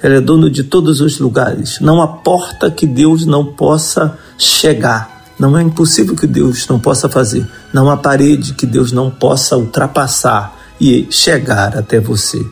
Ele 0.02 0.18
é 0.18 0.22
dono 0.22 0.50
de 0.50 0.64
todos 0.64 1.02
os 1.02 1.20
lugares. 1.20 1.80
Não 1.80 2.02
há 2.02 2.08
porta 2.08 2.70
que 2.70 2.86
Deus 2.86 3.26
não 3.26 3.46
possa 3.46 4.18
chegar. 4.38 5.17
Não 5.40 5.58
é 5.58 5.62
impossível 5.62 6.16
que 6.16 6.26
Deus 6.26 6.68
não 6.68 6.80
possa 6.80 7.08
fazer. 7.08 7.48
Não 7.74 7.90
há 7.90 7.98
parede 7.98 8.54
que 8.54 8.66
Deus 8.66 8.92
não 8.92 9.12
possa 9.12 9.56
ultrapassar 9.56 10.58
e 10.80 11.08
chegar 11.12 11.78
até 11.78 12.00
você. 12.00 12.44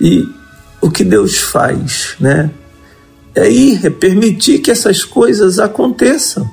E 0.00 0.28
o 0.80 0.90
que 0.90 1.04
Deus 1.04 1.38
faz, 1.38 2.14
né? 2.20 2.50
É 3.34 3.50
ir, 3.50 3.84
é 3.84 3.90
permitir 3.90 4.60
que 4.60 4.70
essas 4.70 5.04
coisas 5.04 5.58
aconteçam. 5.58 6.50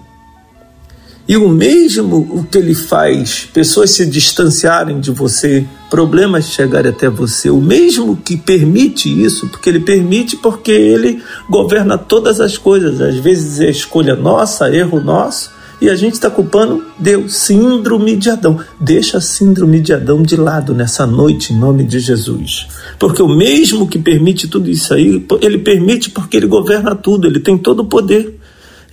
E 1.27 1.37
o 1.37 1.47
mesmo 1.47 2.17
o 2.17 2.43
que 2.43 2.57
ele 2.57 2.75
faz, 2.75 3.47
pessoas 3.53 3.91
se 3.91 4.05
distanciarem 4.05 4.99
de 4.99 5.09
você, 5.09 5.65
problemas 5.89 6.49
chegarem 6.49 6.91
até 6.91 7.09
você, 7.09 7.49
o 7.49 7.61
mesmo 7.61 8.17
que 8.17 8.35
permite 8.35 9.07
isso, 9.23 9.47
porque 9.47 9.69
ele 9.69 9.79
permite 9.79 10.35
porque 10.35 10.71
ele 10.71 11.21
governa 11.49 11.97
todas 11.97 12.41
as 12.41 12.57
coisas. 12.57 12.99
Às 12.99 13.15
vezes 13.17 13.61
é 13.61 13.69
escolha 13.69 14.15
nossa, 14.15 14.69
erro 14.69 14.99
nosso, 14.99 15.51
e 15.83 15.89
a 15.89 15.95
gente 15.95 16.13
está 16.13 16.29
culpando 16.29 16.83
Deus. 16.97 17.35
Síndrome 17.35 18.15
de 18.15 18.29
Adão. 18.29 18.59
Deixa 18.79 19.17
a 19.17 19.21
síndrome 19.21 19.81
de 19.81 19.93
Adão 19.93 20.23
de 20.23 20.35
lado 20.35 20.73
nessa 20.73 21.05
noite, 21.05 21.51
em 21.51 21.57
nome 21.57 21.83
de 21.83 21.99
Jesus. 21.99 22.67
Porque 22.97 23.21
o 23.21 23.27
mesmo 23.27 23.87
que 23.87 23.99
permite 23.99 24.47
tudo 24.47 24.69
isso 24.69 24.93
aí, 24.93 25.25
ele 25.41 25.57
permite 25.57 26.09
porque 26.09 26.37
ele 26.37 26.47
governa 26.47 26.95
tudo, 26.95 27.27
ele 27.27 27.39
tem 27.39 27.57
todo 27.57 27.81
o 27.81 27.85
poder. 27.85 28.39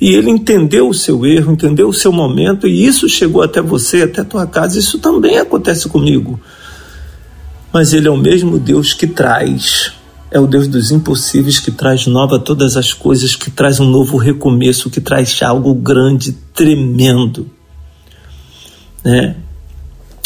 E 0.00 0.14
ele 0.14 0.30
entendeu 0.30 0.88
o 0.88 0.94
seu 0.94 1.26
erro, 1.26 1.52
entendeu 1.52 1.88
o 1.88 1.92
seu 1.92 2.10
momento, 2.10 2.66
e 2.66 2.86
isso 2.86 3.06
chegou 3.06 3.42
até 3.42 3.60
você, 3.60 4.02
até 4.02 4.24
tua 4.24 4.46
casa. 4.46 4.78
Isso 4.78 4.98
também 4.98 5.38
acontece 5.38 5.88
comigo. 5.88 6.40
Mas 7.70 7.92
ele 7.92 8.08
é 8.08 8.10
o 8.10 8.16
mesmo 8.16 8.58
Deus 8.58 8.94
que 8.94 9.06
traz, 9.06 9.92
é 10.30 10.40
o 10.40 10.46
Deus 10.46 10.66
dos 10.66 10.90
impossíveis, 10.90 11.58
que 11.58 11.70
traz 11.70 12.06
nova 12.06 12.38
todas 12.38 12.78
as 12.78 12.94
coisas, 12.94 13.36
que 13.36 13.50
traz 13.50 13.78
um 13.78 13.88
novo 13.88 14.16
recomeço, 14.16 14.88
que 14.88 15.02
traz 15.02 15.42
algo 15.42 15.74
grande, 15.74 16.32
tremendo. 16.54 17.50
Né? 19.04 19.36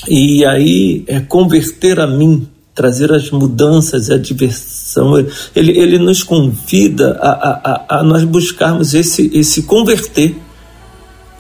E 0.09 0.45
aí 0.45 1.05
é 1.09 1.19
converter 1.19 1.99
a 1.99 2.07
mim, 2.07 2.47
trazer 2.75 3.13
as 3.13 3.31
mudanças, 3.31 4.11
a 4.11 4.19
diversão. 4.19 5.17
Ele, 5.55 5.79
ele 5.79 5.99
nos 5.99 6.23
convida 6.23 7.19
a, 7.21 7.29
a, 7.31 7.99
a 8.01 8.03
nós 8.03 8.25
buscarmos 8.25 8.95
esse, 8.95 9.31
esse 9.33 9.63
converter. 9.63 10.37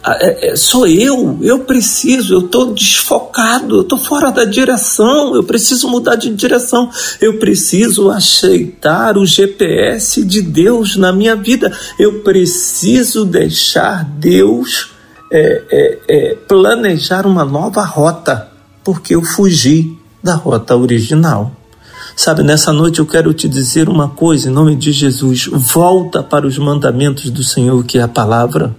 É, 0.06 0.50
é, 0.50 0.56
sou 0.56 0.86
eu, 0.86 1.38
eu 1.40 1.60
preciso, 1.60 2.34
eu 2.34 2.40
estou 2.40 2.74
desfocado, 2.74 3.76
eu 3.76 3.80
estou 3.80 3.98
fora 3.98 4.30
da 4.30 4.44
direção, 4.44 5.34
eu 5.34 5.42
preciso 5.42 5.88
mudar 5.88 6.16
de 6.16 6.28
direção, 6.28 6.90
eu 7.22 7.38
preciso 7.38 8.10
aceitar 8.10 9.16
o 9.16 9.24
GPS 9.24 10.22
de 10.22 10.42
Deus 10.42 10.96
na 10.96 11.10
minha 11.10 11.34
vida, 11.34 11.72
eu 11.98 12.20
preciso 12.20 13.24
deixar 13.24 14.04
Deus 14.04 14.90
é, 15.32 15.62
é, 15.70 15.98
é 16.06 16.34
planejar 16.34 17.26
uma 17.26 17.46
nova 17.46 17.82
rota, 17.82 18.48
porque 18.84 19.14
eu 19.14 19.22
fugi 19.22 20.03
da 20.24 20.36
rota 20.36 20.74
original. 20.74 21.52
Sabe, 22.16 22.42
nessa 22.42 22.72
noite 22.72 22.98
eu 22.98 23.04
quero 23.06 23.34
te 23.34 23.46
dizer 23.46 23.90
uma 23.90 24.08
coisa 24.08 24.48
em 24.48 24.52
nome 24.52 24.74
de 24.74 24.90
Jesus: 24.90 25.50
volta 25.52 26.22
para 26.22 26.46
os 26.46 26.56
mandamentos 26.56 27.28
do 27.28 27.44
Senhor, 27.44 27.84
que 27.84 27.98
é 27.98 28.02
a 28.02 28.08
palavra. 28.08 28.74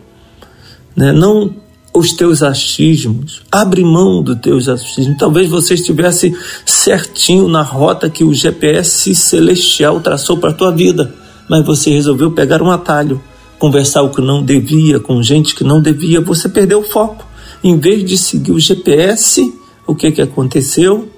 Né? 0.95 1.11
Não 1.11 1.53
os 1.93 2.11
teus 2.13 2.41
achismos, 2.41 3.41
abre 3.51 3.83
mão 3.83 4.23
dos 4.23 4.39
teus 4.39 4.67
achismos. 4.67 5.17
Talvez 5.19 5.47
você 5.47 5.75
estivesse 5.75 6.35
certinho 6.65 7.47
na 7.47 7.61
rota 7.61 8.09
que 8.09 8.23
o 8.23 8.33
GPS 8.33 9.13
celestial 9.13 10.01
traçou 10.01 10.37
para 10.37 10.49
a 10.49 10.53
tua 10.53 10.71
vida, 10.71 11.13
mas 11.47 11.65
você 11.65 11.91
resolveu 11.91 12.31
pegar 12.31 12.61
um 12.61 12.71
atalho, 12.71 13.21
conversar 13.59 14.01
o 14.01 14.09
que 14.09 14.19
não 14.19 14.43
devia, 14.43 14.99
com 14.99 15.21
gente 15.21 15.55
que 15.55 15.63
não 15.63 15.79
devia, 15.79 16.19
você 16.19 16.49
perdeu 16.49 16.79
o 16.79 16.83
foco. 16.83 17.25
Em 17.63 17.77
vez 17.77 18.03
de 18.03 18.17
seguir 18.17 18.51
o 18.51 18.59
GPS, 18.59 19.53
o 19.87 19.95
que, 19.95 20.11
que 20.11 20.21
aconteceu? 20.21 21.14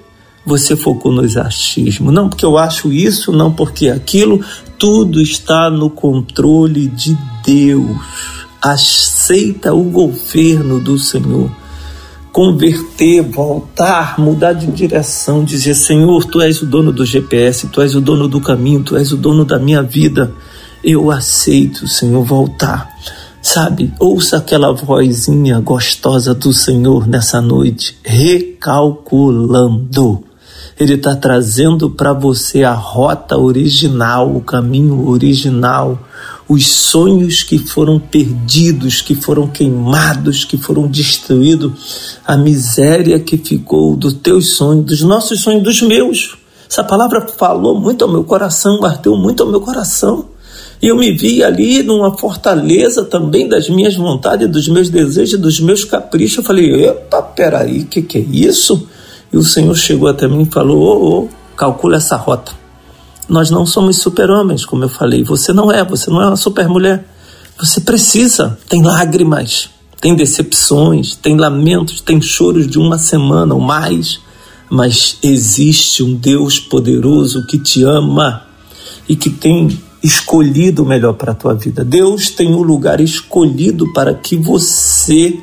Você 0.48 0.74
focou 0.74 1.12
nos 1.12 1.36
achismos. 1.36 2.12
Não 2.12 2.28
porque 2.28 2.44
eu 2.44 2.58
acho 2.58 2.92
isso, 2.92 3.30
não 3.30 3.52
porque 3.52 3.88
aquilo, 3.88 4.40
tudo 4.78 5.20
está 5.20 5.70
no 5.70 5.88
controle 5.90 6.88
de 6.88 7.16
Deus. 7.44 7.96
Aceita 8.60 9.72
o 9.74 9.84
governo 9.84 10.80
do 10.80 10.98
Senhor. 10.98 11.48
Converter, 12.32 13.22
voltar, 13.22 14.18
mudar 14.18 14.54
de 14.54 14.66
direção, 14.68 15.44
dizer: 15.44 15.74
Senhor, 15.74 16.24
tu 16.24 16.40
és 16.40 16.62
o 16.62 16.66
dono 16.66 16.92
do 16.92 17.04
GPS, 17.04 17.68
tu 17.68 17.80
és 17.80 17.94
o 17.94 18.00
dono 18.00 18.26
do 18.26 18.40
caminho, 18.40 18.82
tu 18.82 18.96
és 18.96 19.12
o 19.12 19.16
dono 19.16 19.44
da 19.44 19.56
minha 19.58 19.82
vida. 19.82 20.32
Eu 20.82 21.10
aceito, 21.10 21.86
Senhor, 21.88 22.24
voltar. 22.24 22.96
Sabe, 23.40 23.94
ouça 23.98 24.36
aquela 24.38 24.72
vozinha 24.72 25.60
gostosa 25.60 26.34
do 26.34 26.52
Senhor 26.52 27.06
nessa 27.06 27.40
noite, 27.40 27.96
recalculando. 28.04 30.27
Ele 30.78 30.94
está 30.94 31.16
trazendo 31.16 31.90
para 31.90 32.12
você 32.12 32.62
a 32.62 32.72
rota 32.72 33.36
original, 33.36 34.34
o 34.34 34.40
caminho 34.40 35.08
original, 35.08 35.98
os 36.48 36.68
sonhos 36.68 37.42
que 37.42 37.58
foram 37.58 37.98
perdidos, 37.98 39.02
que 39.02 39.16
foram 39.16 39.48
queimados, 39.48 40.44
que 40.44 40.56
foram 40.56 40.86
destruídos, 40.86 42.18
a 42.24 42.36
miséria 42.36 43.18
que 43.18 43.36
ficou 43.36 43.96
dos 43.96 44.12
teus 44.14 44.56
sonhos, 44.56 44.84
dos 44.84 45.02
nossos 45.02 45.40
sonhos, 45.40 45.64
dos 45.64 45.82
meus. 45.82 46.38
Essa 46.70 46.84
palavra 46.84 47.26
falou 47.26 47.78
muito 47.78 48.04
ao 48.04 48.10
meu 48.10 48.22
coração, 48.22 48.78
bateu 48.78 49.16
muito 49.16 49.42
ao 49.42 49.48
meu 49.48 49.60
coração. 49.60 50.26
E 50.80 50.86
eu 50.86 50.96
me 50.96 51.10
vi 51.10 51.42
ali 51.42 51.82
numa 51.82 52.16
fortaleza 52.16 53.04
também 53.04 53.48
das 53.48 53.68
minhas 53.68 53.96
vontades, 53.96 54.48
dos 54.48 54.68
meus 54.68 54.88
desejos, 54.88 55.40
dos 55.40 55.58
meus 55.58 55.84
caprichos. 55.84 56.38
Eu 56.38 56.44
falei: 56.44 56.86
epa, 56.86 57.20
peraí, 57.20 57.80
o 57.80 57.86
que, 57.86 58.00
que 58.00 58.18
é 58.18 58.20
isso? 58.20 58.87
E 59.32 59.36
o 59.36 59.42
Senhor 59.42 59.74
chegou 59.76 60.08
até 60.08 60.26
mim 60.26 60.42
e 60.42 60.52
falou: 60.52 60.78
oh, 60.80 61.24
oh, 61.24 61.28
calcula 61.56 61.96
essa 61.96 62.16
rota. 62.16 62.52
Nós 63.28 63.50
não 63.50 63.66
somos 63.66 63.98
super-homens, 63.98 64.64
como 64.64 64.84
eu 64.84 64.88
falei. 64.88 65.22
Você 65.24 65.52
não 65.52 65.70
é, 65.70 65.84
você 65.84 66.10
não 66.10 66.22
é 66.22 66.26
uma 66.26 66.36
super-mulher. 66.36 67.04
Você 67.58 67.80
precisa. 67.80 68.58
Tem 68.68 68.82
lágrimas, 68.82 69.68
tem 70.00 70.14
decepções, 70.14 71.14
tem 71.14 71.36
lamentos, 71.36 72.00
tem 72.00 72.20
choros 72.22 72.66
de 72.66 72.78
uma 72.78 72.98
semana 72.98 73.54
ou 73.54 73.60
mais. 73.60 74.20
Mas 74.70 75.18
existe 75.22 76.02
um 76.02 76.14
Deus 76.14 76.58
poderoso 76.58 77.46
que 77.46 77.58
te 77.58 77.82
ama 77.82 78.44
e 79.08 79.16
que 79.16 79.28
tem 79.28 79.78
escolhido 80.02 80.82
o 80.82 80.86
melhor 80.86 81.14
para 81.14 81.32
a 81.32 81.34
tua 81.34 81.54
vida. 81.54 81.84
Deus 81.84 82.30
tem 82.30 82.54
um 82.54 82.62
lugar 82.62 83.00
escolhido 83.00 83.92
para 83.92 84.14
que 84.14 84.36
você 84.36 85.38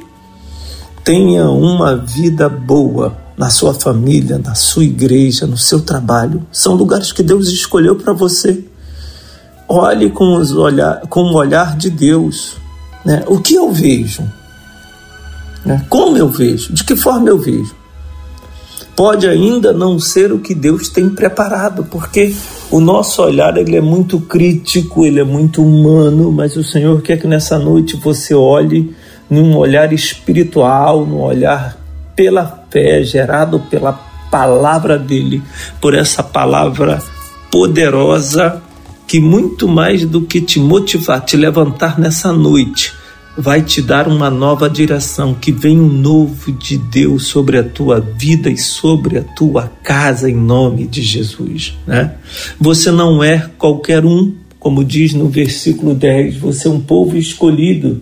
tenha 1.04 1.50
uma 1.50 1.96
vida 1.96 2.48
boa 2.50 3.25
na 3.38 3.50
sua 3.50 3.74
família, 3.74 4.38
na 4.38 4.56
sua 4.56 4.84
igreja, 4.84 5.46
no 5.46 5.58
seu 5.58 5.82
trabalho. 5.82 6.46
São 6.52 6.76
lugares 6.76 7.12
que 7.12 7.24
Deus 7.24 7.50
escolheu 7.50 7.96
para 7.96 8.14
você. 8.14 8.64
Olhe 9.68 10.10
com, 10.10 10.36
os 10.36 10.52
olhar, 10.52 11.02
com 11.08 11.22
o 11.22 11.36
olhar 11.36 11.76
de 11.76 11.90
Deus. 11.90 12.58
Né? 13.04 13.24
O 13.28 13.40
que 13.40 13.56
eu 13.56 13.72
vejo? 13.72 14.24
Né? 15.66 15.84
Como 15.90 16.18
eu 16.18 16.30
vejo? 16.30 16.72
De 16.74 16.84
que 16.84 16.96
forma 16.96 17.30
eu 17.30 17.38
vejo? 17.38 17.76
Pode 18.96 19.28
ainda 19.28 19.74
não 19.74 20.00
ser 20.00 20.32
o 20.32 20.40
que 20.40 20.56
Deus 20.56 20.88
tem 20.88 21.10
preparado, 21.10 21.84
porque 21.92 22.34
o 22.72 22.80
nosso 22.80 23.22
olhar 23.22 23.58
ele 23.58 23.76
é 23.76 23.82
muito 23.82 24.22
crítico, 24.22 25.06
ele 25.06 25.20
é 25.20 25.24
muito 25.24 25.62
humano, 25.62 26.32
mas 26.32 26.56
o 26.56 26.64
Senhor 26.64 27.02
quer 27.02 27.18
que 27.18 27.28
nessa 27.28 27.60
noite 27.60 27.98
você 27.98 28.34
olhe 28.34 28.96
num 29.30 29.58
olhar 29.58 29.92
espiritual, 29.92 31.06
num 31.06 31.20
olhar 31.20 31.85
pela 32.16 32.66
fé, 32.70 33.04
gerado 33.04 33.60
pela 33.60 33.94
palavra 34.32 34.98
dele, 34.98 35.42
por 35.80 35.94
essa 35.94 36.24
palavra 36.24 37.02
poderosa 37.52 38.62
que 39.08 39.20
muito 39.20 39.68
mais 39.68 40.04
do 40.06 40.22
que 40.22 40.42
te 40.42 40.60
motivar, 40.60 41.24
te 41.24 41.38
levantar 41.38 42.00
nessa 42.00 42.34
noite, 42.34 42.94
vai 43.38 43.62
te 43.62 43.82
dar 43.82 44.08
uma 44.08 44.30
nova 44.30 44.70
direção, 44.70 45.34
que 45.34 45.52
vem 45.52 45.80
um 45.80 45.88
novo 45.88 46.52
de 46.52 46.78
Deus 46.78 47.28
sobre 47.28 47.58
a 47.58 47.64
tua 47.64 48.00
vida 48.00 48.50
e 48.50 48.58
sobre 48.58 49.18
a 49.18 49.24
tua 49.24 49.72
casa 49.84 50.30
em 50.30 50.36
nome 50.36 50.88
de 50.88 51.02
Jesus, 51.02 51.78
né? 51.86 52.16
Você 52.60 52.92
não 52.92 53.24
é 53.24 53.50
qualquer 53.58 54.06
um, 54.06 54.34
como 54.58 54.84
diz 54.84 55.14
no 55.14 55.28
versículo 55.28 55.94
10, 55.94 56.38
você 56.38 56.68
é 56.68 56.72
um 56.72 56.80
povo 56.80 57.18
escolhido, 57.18 58.02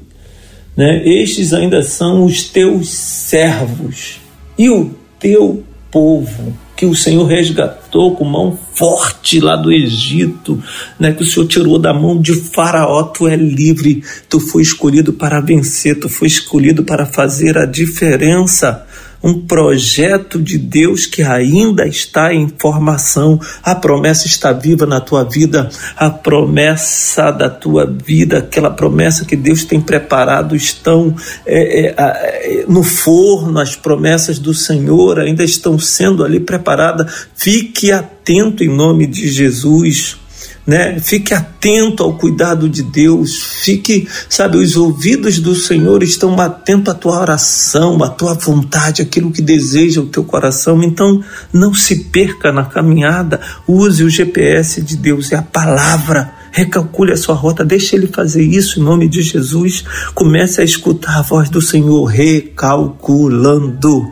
né? 0.76 1.02
Estes 1.06 1.54
ainda 1.54 1.84
são 1.84 2.26
os 2.26 2.44
teus 2.44 2.90
servos 2.90 4.20
e 4.58 4.70
o 4.70 4.92
teu 5.20 5.64
povo 5.92 6.58
que 6.76 6.86
o 6.88 6.96
Senhor 6.96 7.26
resgatou 7.26 8.16
com 8.16 8.26
mão 8.26 8.58
forte 8.74 9.40
lá 9.40 9.56
do 9.56 9.72
Egito, 9.72 10.62
né? 11.00 11.14
Que 11.14 11.24
o 11.24 11.26
Senhor 11.26 11.48
tirou 11.48 11.78
da 11.78 11.94
mão 11.94 12.20
de 12.20 12.34
Faraó, 12.34 13.04
tu 13.04 13.28
é 13.28 13.36
livre, 13.36 14.04
tu 14.28 14.40
foi 14.40 14.64
escolhido 14.64 15.14
para 15.14 15.40
vencer, 15.40 16.00
tu 16.00 16.10
foi 16.10 16.28
escolhido 16.28 16.84
para 16.84 17.06
fazer 17.06 17.58
a 17.58 17.66
diferença 17.66 18.86
um 19.24 19.40
projeto 19.40 20.42
de 20.42 20.58
Deus 20.58 21.06
que 21.06 21.22
ainda 21.22 21.88
está 21.88 22.34
em 22.34 22.52
formação. 22.60 23.40
A 23.64 23.74
promessa 23.74 24.28
está 24.28 24.52
viva 24.52 24.86
na 24.86 25.00
tua 25.00 25.24
vida, 25.24 25.70
a 25.96 26.10
promessa 26.10 27.32
da 27.32 27.50
tua 27.50 27.86
vida, 27.86 28.40
aquela 28.40 28.70
promessa 28.70 29.24
que 29.24 29.36
Deus 29.36 29.64
tem 29.64 29.80
preparado, 29.80 30.56
estão 30.56 31.16
é, 31.46 31.88
é, 31.88 31.96
é, 31.98 32.66
no 32.68 32.84
forno, 32.84 33.60
as 33.60 33.76
promessas 33.76 34.40
do 34.40 34.54
Senhor 34.54 35.20
ainda 35.20 35.44
estão 35.44 35.80
sendo 35.80 36.24
ali 36.24 36.40
preparadas. 36.40 37.28
Fique 37.36 37.92
atento 37.92 38.64
em 38.64 38.70
nome 38.70 39.08
de 39.08 39.30
Jesus 39.30 40.18
né? 40.66 41.00
Fique 41.00 41.34
atento 41.34 42.04
ao 42.04 42.18
cuidado 42.18 42.70
de 42.70 42.82
Deus, 42.82 43.38
fique, 43.38 44.08
sabe, 44.30 44.58
os 44.58 44.78
ouvidos 44.78 45.40
do 45.40 45.56
Senhor 45.56 46.02
estão 46.04 46.40
atentos 46.40 46.94
à 46.94 46.98
tua 46.98 47.20
oração, 47.20 48.02
à 48.04 48.10
tua 48.10 48.34
vontade, 48.34 49.02
aquilo 49.02 49.32
que 49.32 49.42
deseja 49.42 50.02
o 50.02 50.08
teu 50.08 50.24
coração. 50.24 50.82
Então, 50.82 51.24
não 51.52 51.74
se 51.74 52.06
perca 52.06 52.52
na 52.52 52.66
caminhada, 52.66 53.42
use 53.68 54.04
o 54.04 54.10
GPS 54.10 54.82
de 54.82 54.96
Deus, 54.96 55.32
é 55.32 55.36
a 55.36 55.42
palavra. 55.42 56.32
Recalcule 56.52 57.12
a 57.12 57.18
sua 57.18 57.34
rota, 57.34 57.66
deixe 57.66 57.96
ele 57.96 58.08
fazer 58.08 58.44
isso 58.44 58.80
em 58.80 58.84
nome 58.84 59.10
de 59.10 59.24
Jesus. 59.24 59.84
Comece 60.14 60.62
a 60.62 60.64
escutar 60.64 61.18
a 61.18 61.22
voz 61.24 61.50
do 61.50 61.60
Senhor 61.60 62.06
recalculando. 62.06 64.08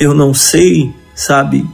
Eu 0.00 0.12
não 0.12 0.34
sei, 0.34 0.92
sabe, 1.14 1.64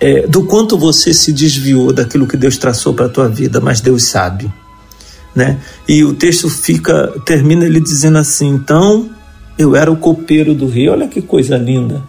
é, 0.00 0.26
do 0.26 0.44
quanto 0.44 0.76
você 0.76 1.14
se 1.14 1.32
desviou 1.32 1.92
daquilo 1.92 2.26
que 2.26 2.36
Deus 2.36 2.56
traçou 2.58 2.92
para 2.94 3.06
a 3.06 3.08
tua 3.08 3.28
vida, 3.28 3.60
mas 3.60 3.80
Deus 3.80 4.04
sabe. 4.04 4.50
né? 5.34 5.58
E 5.86 6.02
o 6.02 6.14
texto 6.14 6.48
fica 6.48 7.12
termina 7.24 7.64
ele 7.66 7.80
dizendo 7.80 8.16
assim: 8.18 8.48
"Então 8.48 9.10
eu 9.58 9.76
era 9.76 9.90
o 9.92 9.96
copeiro 9.96 10.54
do 10.54 10.66
rei". 10.66 10.88
Olha 10.88 11.08
que 11.08 11.20
coisa 11.20 11.56
linda. 11.58 12.02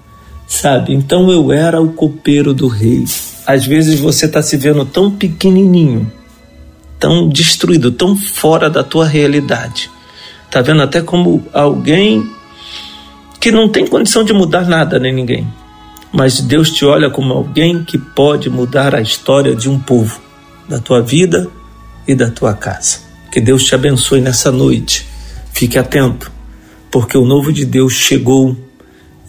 Sabe? 0.48 0.94
Então 0.94 1.30
eu 1.30 1.52
era 1.52 1.82
o 1.82 1.92
copeiro 1.92 2.54
do 2.54 2.68
rei. 2.68 3.04
Às 3.46 3.66
vezes 3.66 4.00
você 4.00 4.26
está 4.28 4.42
se 4.42 4.56
vendo 4.56 4.86
tão 4.86 5.12
pequenininho, 5.12 6.10
tão 6.98 7.28
destruído, 7.28 7.92
tão 7.92 8.16
fora 8.16 8.70
da 8.70 8.82
tua 8.82 9.06
realidade. 9.06 9.92
Tá 10.50 10.62
vendo 10.62 10.82
até 10.82 11.02
como 11.02 11.44
alguém 11.54 12.26
que 13.42 13.52
não 13.52 13.68
tem 13.68 13.86
condição 13.86 14.24
de 14.24 14.32
mudar 14.32 14.66
nada 14.68 14.98
nem 14.98 15.14
ninguém. 15.14 15.46
Mas 16.12 16.40
Deus 16.40 16.72
te 16.72 16.86
olha 16.86 17.10
como 17.10 17.34
alguém 17.34 17.84
que 17.84 17.98
pode 17.98 18.50
mudar 18.50 18.96
a 18.96 19.02
história 19.02 19.56
de 19.56 19.70
um 19.70 19.78
povo, 19.80 20.22
da 20.68 20.80
tua 20.80 21.02
vida 21.02 21.50
e 22.08 22.16
da 22.16 22.30
tua 22.30 22.54
casa. 22.54 23.00
Que 23.32 23.42
Deus 23.42 23.64
te 23.66 23.76
abençoe 23.76 24.22
nessa 24.22 24.52
noite. 24.52 25.06
Fique 25.54 25.78
atento, 25.78 26.32
porque 26.90 27.18
o 27.18 27.26
novo 27.26 27.52
de 27.52 27.66
Deus 27.66 27.94
chegou 27.94 28.56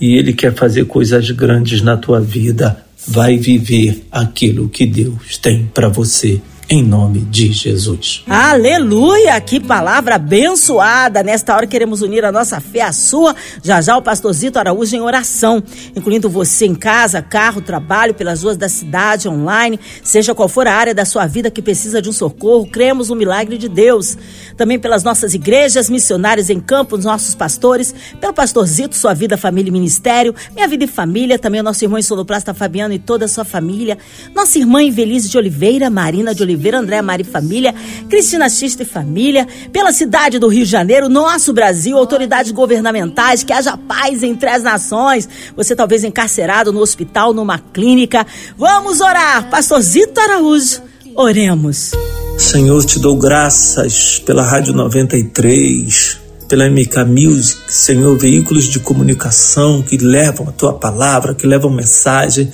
e 0.01 0.17
ele 0.17 0.33
quer 0.33 0.55
fazer 0.55 0.85
coisas 0.85 1.31
grandes 1.31 1.83
na 1.83 1.97
tua 1.97 2.21
vida. 2.21 2.85
Vai 3.07 3.37
viver 3.37 4.07
aquilo 4.11 4.69
que 4.69 4.87
Deus 4.87 5.37
tem 5.38 5.71
para 5.73 5.88
você 5.88 6.41
em 6.70 6.83
nome 6.83 7.20
de 7.20 7.50
Jesus. 7.50 8.22
Aleluia! 8.28 9.40
Que 9.40 9.59
palavra 9.59 10.16
abençoada! 10.16 11.22
Nesta 11.22 11.57
hora 11.57 11.66
queremos 11.66 12.02
unir 12.02 12.26
a 12.26 12.31
nossa 12.31 12.61
fé 12.61 12.83
à 12.83 12.92
sua. 12.92 13.35
Já 13.62 13.81
já 13.81 13.96
o 13.96 14.02
pastorzito 14.02 14.59
Araújo 14.59 14.94
em 14.94 15.00
oração, 15.00 15.62
incluindo 15.96 16.28
você 16.28 16.66
em 16.66 16.74
casa, 16.74 17.22
carro, 17.22 17.62
trabalho, 17.62 18.12
pelas 18.12 18.42
ruas 18.42 18.59
da 18.59 18.68
cidade, 18.68 19.31
online, 19.31 19.81
seja 20.02 20.35
qual 20.35 20.46
for 20.46 20.66
a 20.66 20.74
área 20.74 20.94
da 20.94 21.07
sua 21.07 21.26
vida 21.26 21.50
que 21.50 21.62
precisa 21.62 22.02
de 22.02 22.11
um 22.11 22.12
socorro, 22.12 22.66
cremos 22.66 23.09
no 23.09 23.16
milagre 23.16 23.57
de 23.57 23.68
Deus. 23.68 24.18
Também 24.54 24.78
pelas 24.78 25.02
nossas 25.02 25.33
igrejas, 25.33 25.88
missionários 25.88 26.50
em 26.50 26.61
campo, 26.61 26.98
nossos 26.98 27.35
pastores, 27.35 27.94
pelo 28.20 28.35
pastorzito, 28.35 28.94
sua 28.94 29.14
vida, 29.14 29.38
família 29.38 29.70
e 29.70 29.72
ministério, 29.72 30.35
minha 30.54 30.68
vida 30.68 30.85
e 30.85 30.88
família, 30.88 31.38
também 31.38 31.62
o 31.62 31.64
nosso 31.64 31.83
irmão 31.83 32.02
Soloplasta 32.02 32.52
Fabiano 32.52 32.92
e 32.92 32.98
toda 32.98 33.24
a 33.24 33.28
sua 33.28 33.44
família, 33.44 33.96
nossa 34.35 34.59
irmã 34.59 34.83
Invelise 34.83 35.31
de 35.31 35.38
Oliveira, 35.38 35.88
Marina 35.88 36.35
de 36.35 36.42
Oliveira, 36.42 36.58
Oliveira, 36.59 36.81
André 36.81 37.01
Mari 37.01 37.23
Família, 37.23 37.73
Cristina 38.11 38.49
Xista 38.49 38.83
e 38.83 38.87
Família, 38.87 39.47
pela 39.73 39.92
cidade 39.92 40.38
do 40.38 40.49
Rio 40.49 40.64
de 40.64 40.71
Janeiro, 40.71 41.09
nosso 41.09 41.53
Brasil, 41.53 41.97
autoridades 41.97 42.51
governamentais, 42.51 43.44
que 43.44 43.53
haja 43.53 43.77
paz 43.77 44.23
entre 44.25 44.51
as 44.51 44.62
nações. 44.62 45.29
Você 45.57 45.77
talvez 45.77 46.03
encarcerado 46.03 46.73
no 46.73 46.81
hospital, 46.81 47.33
numa 47.33 47.59
clínica. 47.59 48.27
Vamos 48.57 49.01
orar. 49.01 49.49
Pastor 49.49 49.81
Zito 49.81 50.21
Araújo, 50.21 50.83
oremos. 51.14 51.92
Senhor, 52.37 52.85
te 52.85 52.99
dou 52.99 53.16
graças 53.16 54.18
pela 54.18 54.42
Rádio 54.42 54.73
93 54.73 56.28
pela 56.48 56.68
MK 56.68 57.04
Music, 57.06 57.61
Senhor, 57.68 58.16
veículos 58.18 58.64
de 58.64 58.80
comunicação 58.80 59.82
que 59.82 59.98
levam 59.98 60.48
a 60.48 60.52
tua 60.52 60.72
palavra, 60.72 61.34
que 61.34 61.46
levam 61.46 61.70
mensagem, 61.70 62.50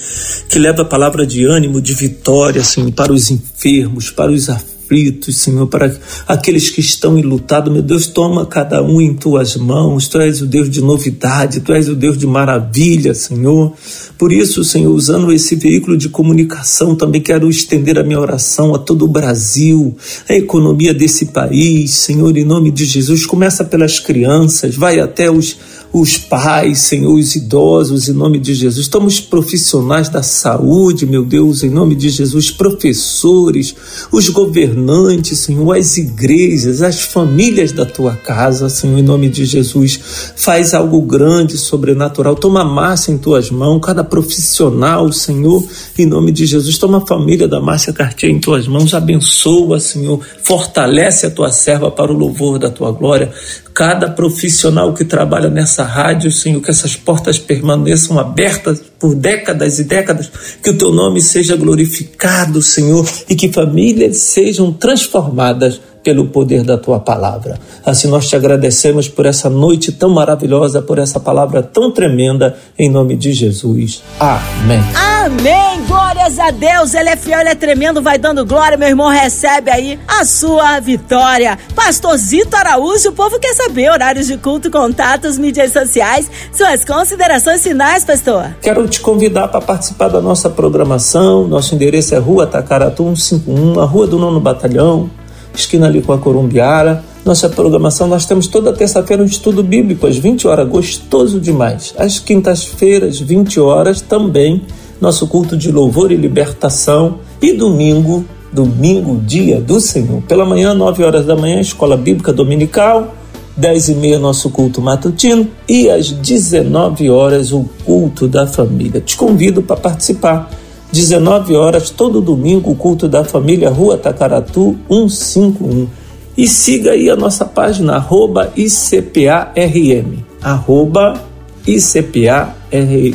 que 0.49 0.59
levam 0.59 0.85
a 0.85 0.89
palavra 0.89 1.27
de 1.27 1.45
ânimo, 1.45 1.81
de 1.81 1.95
vitória, 1.95 2.63
Senhor, 2.65 2.93
para 2.93 3.13
os 3.13 3.31
enfermos, 3.31 4.11
para 4.11 4.33
os 4.33 4.51
aflitos 4.51 4.74
aflitos, 4.85 5.39
Senhor, 5.39 5.67
para 5.67 5.95
aqueles 6.29 6.71
que 6.71 6.81
estão 6.81 7.19
enlutados. 7.19 7.73
Meu 7.73 7.83
Deus, 7.83 8.07
toma 8.07 8.45
cada 8.45 8.83
um 8.83 9.01
em 9.01 9.15
tuas 9.15 9.57
mãos. 9.57 10.07
Tu 10.09 10.19
és 10.21 10.43
o 10.43 10.47
Deus 10.47 10.69
de 10.71 10.81
novidade, 10.81 11.61
tu 11.61 11.73
és 11.73 11.89
o 11.89 11.95
Deus 11.95 12.19
de 12.19 12.27
maravilha, 12.27 13.15
Senhor. 13.15 13.73
Por 14.19 14.33
isso, 14.33 14.63
Senhor, 14.63 14.93
usando 14.93 15.33
esse 15.33 15.57
veículo 15.57 15.97
de 15.97 16.09
comunicação, 16.09 16.95
também 16.95 17.21
quero 17.21 17.49
estender 17.49 17.99
a 17.99 18.05
minha 18.05 18.21
oração 18.21 18.75
a 18.75 18.79
todo 18.79 19.05
o 19.05 19.09
Brasil, 19.09 19.97
a 20.29 20.35
economia 20.35 20.93
desse 20.93 21.27
país, 21.27 21.93
Senhor, 21.93 22.37
em 22.37 22.45
nome 22.45 22.71
de 22.71 22.85
Jesus. 22.85 23.27
Começa 23.27 23.65
pelas 23.65 23.99
crianças, 23.99 24.77
vai 24.77 25.01
até 25.01 25.31
os 25.31 25.57
os 25.95 26.19
pais, 26.19 26.81
Senhor, 26.81 27.15
os 27.15 27.37
idosos, 27.37 28.09
em 28.09 28.13
nome 28.13 28.41
de 28.41 28.53
Jesus. 28.53 28.87
Estamos 28.87 29.21
profissionais 29.21 30.09
da 30.09 30.25
saúde, 30.25 31.07
meu 31.07 31.25
Deus, 31.25 31.63
em 31.63 31.71
nome 31.71 31.95
de 31.95 32.09
Jesus, 32.09 32.51
professores, 32.51 33.77
os 34.11 34.29
governantes, 34.29 35.39
Senhor, 35.39 35.73
as 35.77 35.97
igrejas, 35.97 36.83
as 36.83 37.01
famílias 37.01 37.71
da 37.71 37.87
tua 37.87 38.17
casa, 38.17 38.69
Senhor, 38.69 38.99
em 38.99 39.03
nome 39.03 39.29
de 39.29 39.45
Jesus. 39.45 40.01
Faz 40.35 40.75
algo 40.75 41.01
grande, 41.01 41.57
sobrenatural. 41.57 42.35
Toma 42.35 42.65
massa 42.65 43.13
em 43.13 43.17
tuas 43.17 43.49
mãos, 43.49 43.81
cada 43.81 44.03
profissional, 44.03 45.13
Senhor, 45.13 45.65
em 45.97 46.07
nome 46.07 46.33
de 46.33 46.45
Jesus. 46.45 46.77
Toma 46.77 46.99
a 46.99 47.07
família 47.07 47.47
da 47.47 47.61
Márcia 47.61 47.93
Cartier 47.93 48.33
em 48.33 48.41
tuas 48.41 48.67
mãos, 48.67 48.95
abençoa, 48.95 49.79
Senhor, 49.79 50.19
fortalece 50.43 51.25
a 51.25 51.31
tua 51.31 51.53
serva 51.53 51.89
para 51.89 52.13
o 52.13 52.19
louvor 52.19 52.59
da 52.59 52.69
tua 52.69 52.91
glória 52.91 53.33
cada 53.75 54.09
profissional 54.09 54.95
que 54.95 55.05
trabalha 55.05 55.51
nessa 55.51 55.84
rádio, 55.87 56.31
Senhor, 56.31 56.61
que 56.61 56.71
essas 56.71 56.97
portas 56.97 57.39
permaneçam 57.39 58.19
abertas 58.19 58.83
por 58.99 59.15
décadas 59.15 59.79
e 59.79 59.85
décadas, 59.85 60.31
que 60.63 60.71
o 60.71 60.79
teu 60.79 60.93
nome 60.93 61.21
seja 61.21 61.57
glorificado, 61.57 62.61
Senhor, 62.63 63.09
e 63.29 63.35
que 63.35 63.53
famílias 63.53 64.19
sejam 64.19 64.73
transformadas 64.73 65.81
pelo 66.05 66.27
poder 66.27 66.63
da 66.63 66.77
tua 66.77 67.01
palavra. 67.01 67.59
Assim 67.85 68.09
nós 68.09 68.29
te 68.29 68.37
agradecemos 68.37 69.09
por 69.09 69.25
essa 69.25 69.49
noite 69.49 69.91
tão 69.91 70.11
maravilhosa, 70.11 70.83
por 70.83 70.99
essa 70.99 71.19
palavra 71.19 71.63
tão 71.63 71.91
tremenda, 71.91 72.57
em 72.79 72.91
nome 72.91 73.17
de 73.17 73.33
Jesus. 73.33 74.03
Amém. 74.21 74.81
Amém. 74.95 75.83
Glórias 75.89 76.39
a 76.39 76.51
Deus. 76.51 76.95
Ele 76.95 77.09
é 77.09 77.17
fiel, 77.17 77.41
ele 77.41 77.49
é 77.49 77.55
tremendo, 77.55 78.03
vai 78.03 78.19
dando 78.19 78.45
glória. 78.45 78.77
Meu 78.77 78.89
irmão 78.89 79.09
recebe 79.09 79.71
aí 79.71 79.99
a 80.07 80.25
sua 80.25 80.79
vitória. 80.79 81.59
Pastorzito 81.75 82.55
Araújo, 82.55 83.09
o 83.09 83.13
povo 83.13 83.39
quer 83.41 83.55
saber 83.55 83.91
horários 83.91 84.27
de 84.27 84.37
culto, 84.37 84.71
contatos, 84.71 85.39
mídias 85.39 85.73
sociais, 85.73 86.31
suas 86.53 86.85
considerações 86.85 87.63
finais, 87.63 88.05
pastor. 88.05 88.55
Quero 88.61 88.87
te 88.87 89.01
convidar 89.01 89.49
para 89.49 89.61
participar 89.63 90.09
da 90.09 90.21
nossa 90.21 90.51
programação. 90.51 91.49
Nosso 91.49 91.75
endereço 91.75 92.15
é 92.15 92.19
Rua 92.19 92.47
Tacaratu 92.47 93.05
151, 93.17 93.81
a 93.81 93.87
Rua 93.87 94.07
do 94.07 94.19
Nono 94.19 94.41
Batalhão 94.41 95.11
esquina 95.55 95.87
ali 95.87 96.03
com 96.03 96.13
a 96.13 96.19
Corumbiara. 96.19 97.05
Nossa 97.25 97.49
programação, 97.49 98.07
nós 98.07 98.27
temos 98.27 98.47
toda 98.47 98.73
terça-feira 98.73 99.23
um 99.23 99.27
estudo 99.27 99.63
bíblico 99.63 100.07
às 100.07 100.17
20 100.17 100.47
horas, 100.47 100.69
gostoso 100.69 101.41
demais. 101.41 101.95
Às 101.97 102.19
quintas-feiras, 102.19 103.19
20 103.19 103.59
horas, 103.61 104.01
também 104.01 104.63
nosso 105.01 105.27
culto 105.27 105.57
de 105.57 105.71
louvor 105.71 106.13
e 106.13 106.17
libertação. 106.17 107.19
E 107.41 107.53
domingo, 107.53 108.25
domingo, 108.53 109.21
dia 109.21 109.61
do 109.61 109.81
Senhor. 109.81 110.23
Pela 110.23 110.45
manhã, 110.45 110.75
9 110.75 111.03
horas 111.03 111.27
da 111.27 111.37
manhã, 111.37 111.61
escola 111.61 111.97
bíblica 111.97 112.33
dominical. 112.33 113.15
10 113.57 113.91
e 113.91 113.95
meia, 113.95 114.19
nosso 114.19 114.51
culto 114.51 114.81
matutino. 114.81 115.49
E 115.69 115.89
às 115.89 116.11
19 116.11 117.09
horas, 117.09 117.53
o 117.53 117.69
culto 117.85 118.27
da 118.27 118.47
família. 118.47 119.01
Te 119.01 119.17
convido 119.17 119.63
para 119.63 119.77
participar. 119.77 120.51
19 120.95 121.57
horas, 121.57 121.91
todo 121.91 122.21
domingo, 122.21 122.71
o 122.71 122.77
culto 122.77 123.09
da 123.09 123.25
família 123.25 123.69
Rua 123.69 123.99
Tacaratu 123.99 124.77
151. 124.89 125.89
E 126.37 126.47
siga 126.47 126.93
aí 126.93 127.11
a 127.11 127.17
nossa 127.17 127.45
página, 127.45 127.97
arroba 127.97 128.53
ICPARM, 128.57 130.25
arroba 130.41 131.21
ICPARM, 131.67 133.15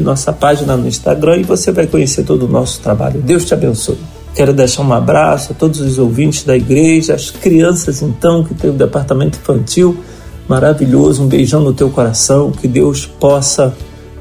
nossa 0.00 0.32
página 0.32 0.76
no 0.76 0.86
Instagram, 0.86 1.38
e 1.38 1.42
você 1.42 1.72
vai 1.72 1.88
conhecer 1.88 2.22
todo 2.22 2.46
o 2.46 2.48
nosso 2.48 2.80
trabalho. 2.80 3.20
Deus 3.20 3.44
te 3.44 3.54
abençoe. 3.54 3.98
Quero 4.34 4.52
deixar 4.52 4.82
um 4.82 4.92
abraço 4.92 5.52
a 5.52 5.54
todos 5.54 5.80
os 5.80 5.98
ouvintes 5.98 6.44
da 6.44 6.56
igreja, 6.56 7.14
as 7.14 7.30
crianças 7.30 8.02
então 8.02 8.44
que 8.44 8.54
tem 8.54 8.70
o 8.70 8.74
departamento 8.74 9.38
infantil 9.38 9.96
maravilhoso, 10.48 11.24
um 11.24 11.26
beijão 11.26 11.60
no 11.60 11.72
teu 11.72 11.90
coração, 11.90 12.52
que 12.52 12.68
Deus 12.68 13.04
possa 13.04 13.74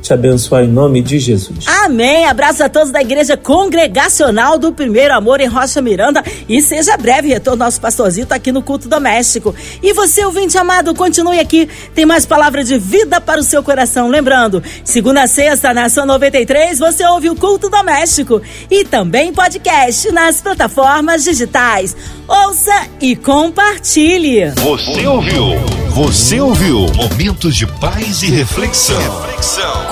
te 0.05 0.13
abençoar 0.13 0.63
em 0.63 0.67
nome 0.67 1.01
de 1.01 1.19
Jesus. 1.19 1.65
Amém. 1.83 2.25
Abraço 2.25 2.63
a 2.63 2.69
todos 2.69 2.91
da 2.91 3.01
Igreja 3.01 3.35
Congregacional 3.35 4.57
do 4.57 4.71
Primeiro 4.71 5.13
Amor 5.13 5.41
em 5.41 5.47
Rocha 5.47 5.81
Miranda 5.81 6.23
e 6.47 6.61
seja 6.61 6.95
breve 6.95 7.27
retorno 7.27 7.65
nosso 7.65 7.81
pastorzito 7.81 8.33
aqui 8.33 8.51
no 8.51 8.61
culto 8.61 8.87
doméstico. 8.87 9.55
E 9.81 9.93
você, 9.93 10.23
ouvinte 10.23 10.57
amado, 10.57 10.93
continue 10.93 11.39
aqui. 11.39 11.67
Tem 11.93 12.05
mais 12.05 12.25
palavras 12.25 12.67
de 12.67 12.77
vida 12.77 13.19
para 13.19 13.39
o 13.39 13.43
seu 13.43 13.63
coração. 13.63 14.07
Lembrando, 14.07 14.61
segunda 14.83 15.23
a 15.23 15.27
sexta, 15.27 15.73
na 15.73 15.89
sua 15.89 16.05
93, 16.05 16.77
você 16.77 17.05
ouve 17.05 17.29
o 17.29 17.35
culto 17.35 17.69
doméstico 17.69 18.41
e 18.69 18.85
também 18.85 19.33
podcast 19.33 20.11
nas 20.11 20.41
plataformas 20.41 21.23
digitais. 21.23 21.95
Ouça 22.27 22.87
e 23.01 23.15
compartilhe. 23.15 24.51
Você 24.51 25.07
ouviu? 25.07 25.45
Você 25.89 26.41
ouviu? 26.41 26.87
Momentos 26.95 27.55
de 27.55 27.65
paz 27.65 28.21
e 28.21 28.29
reflexão. 28.29 28.99
reflexão. 28.99 29.87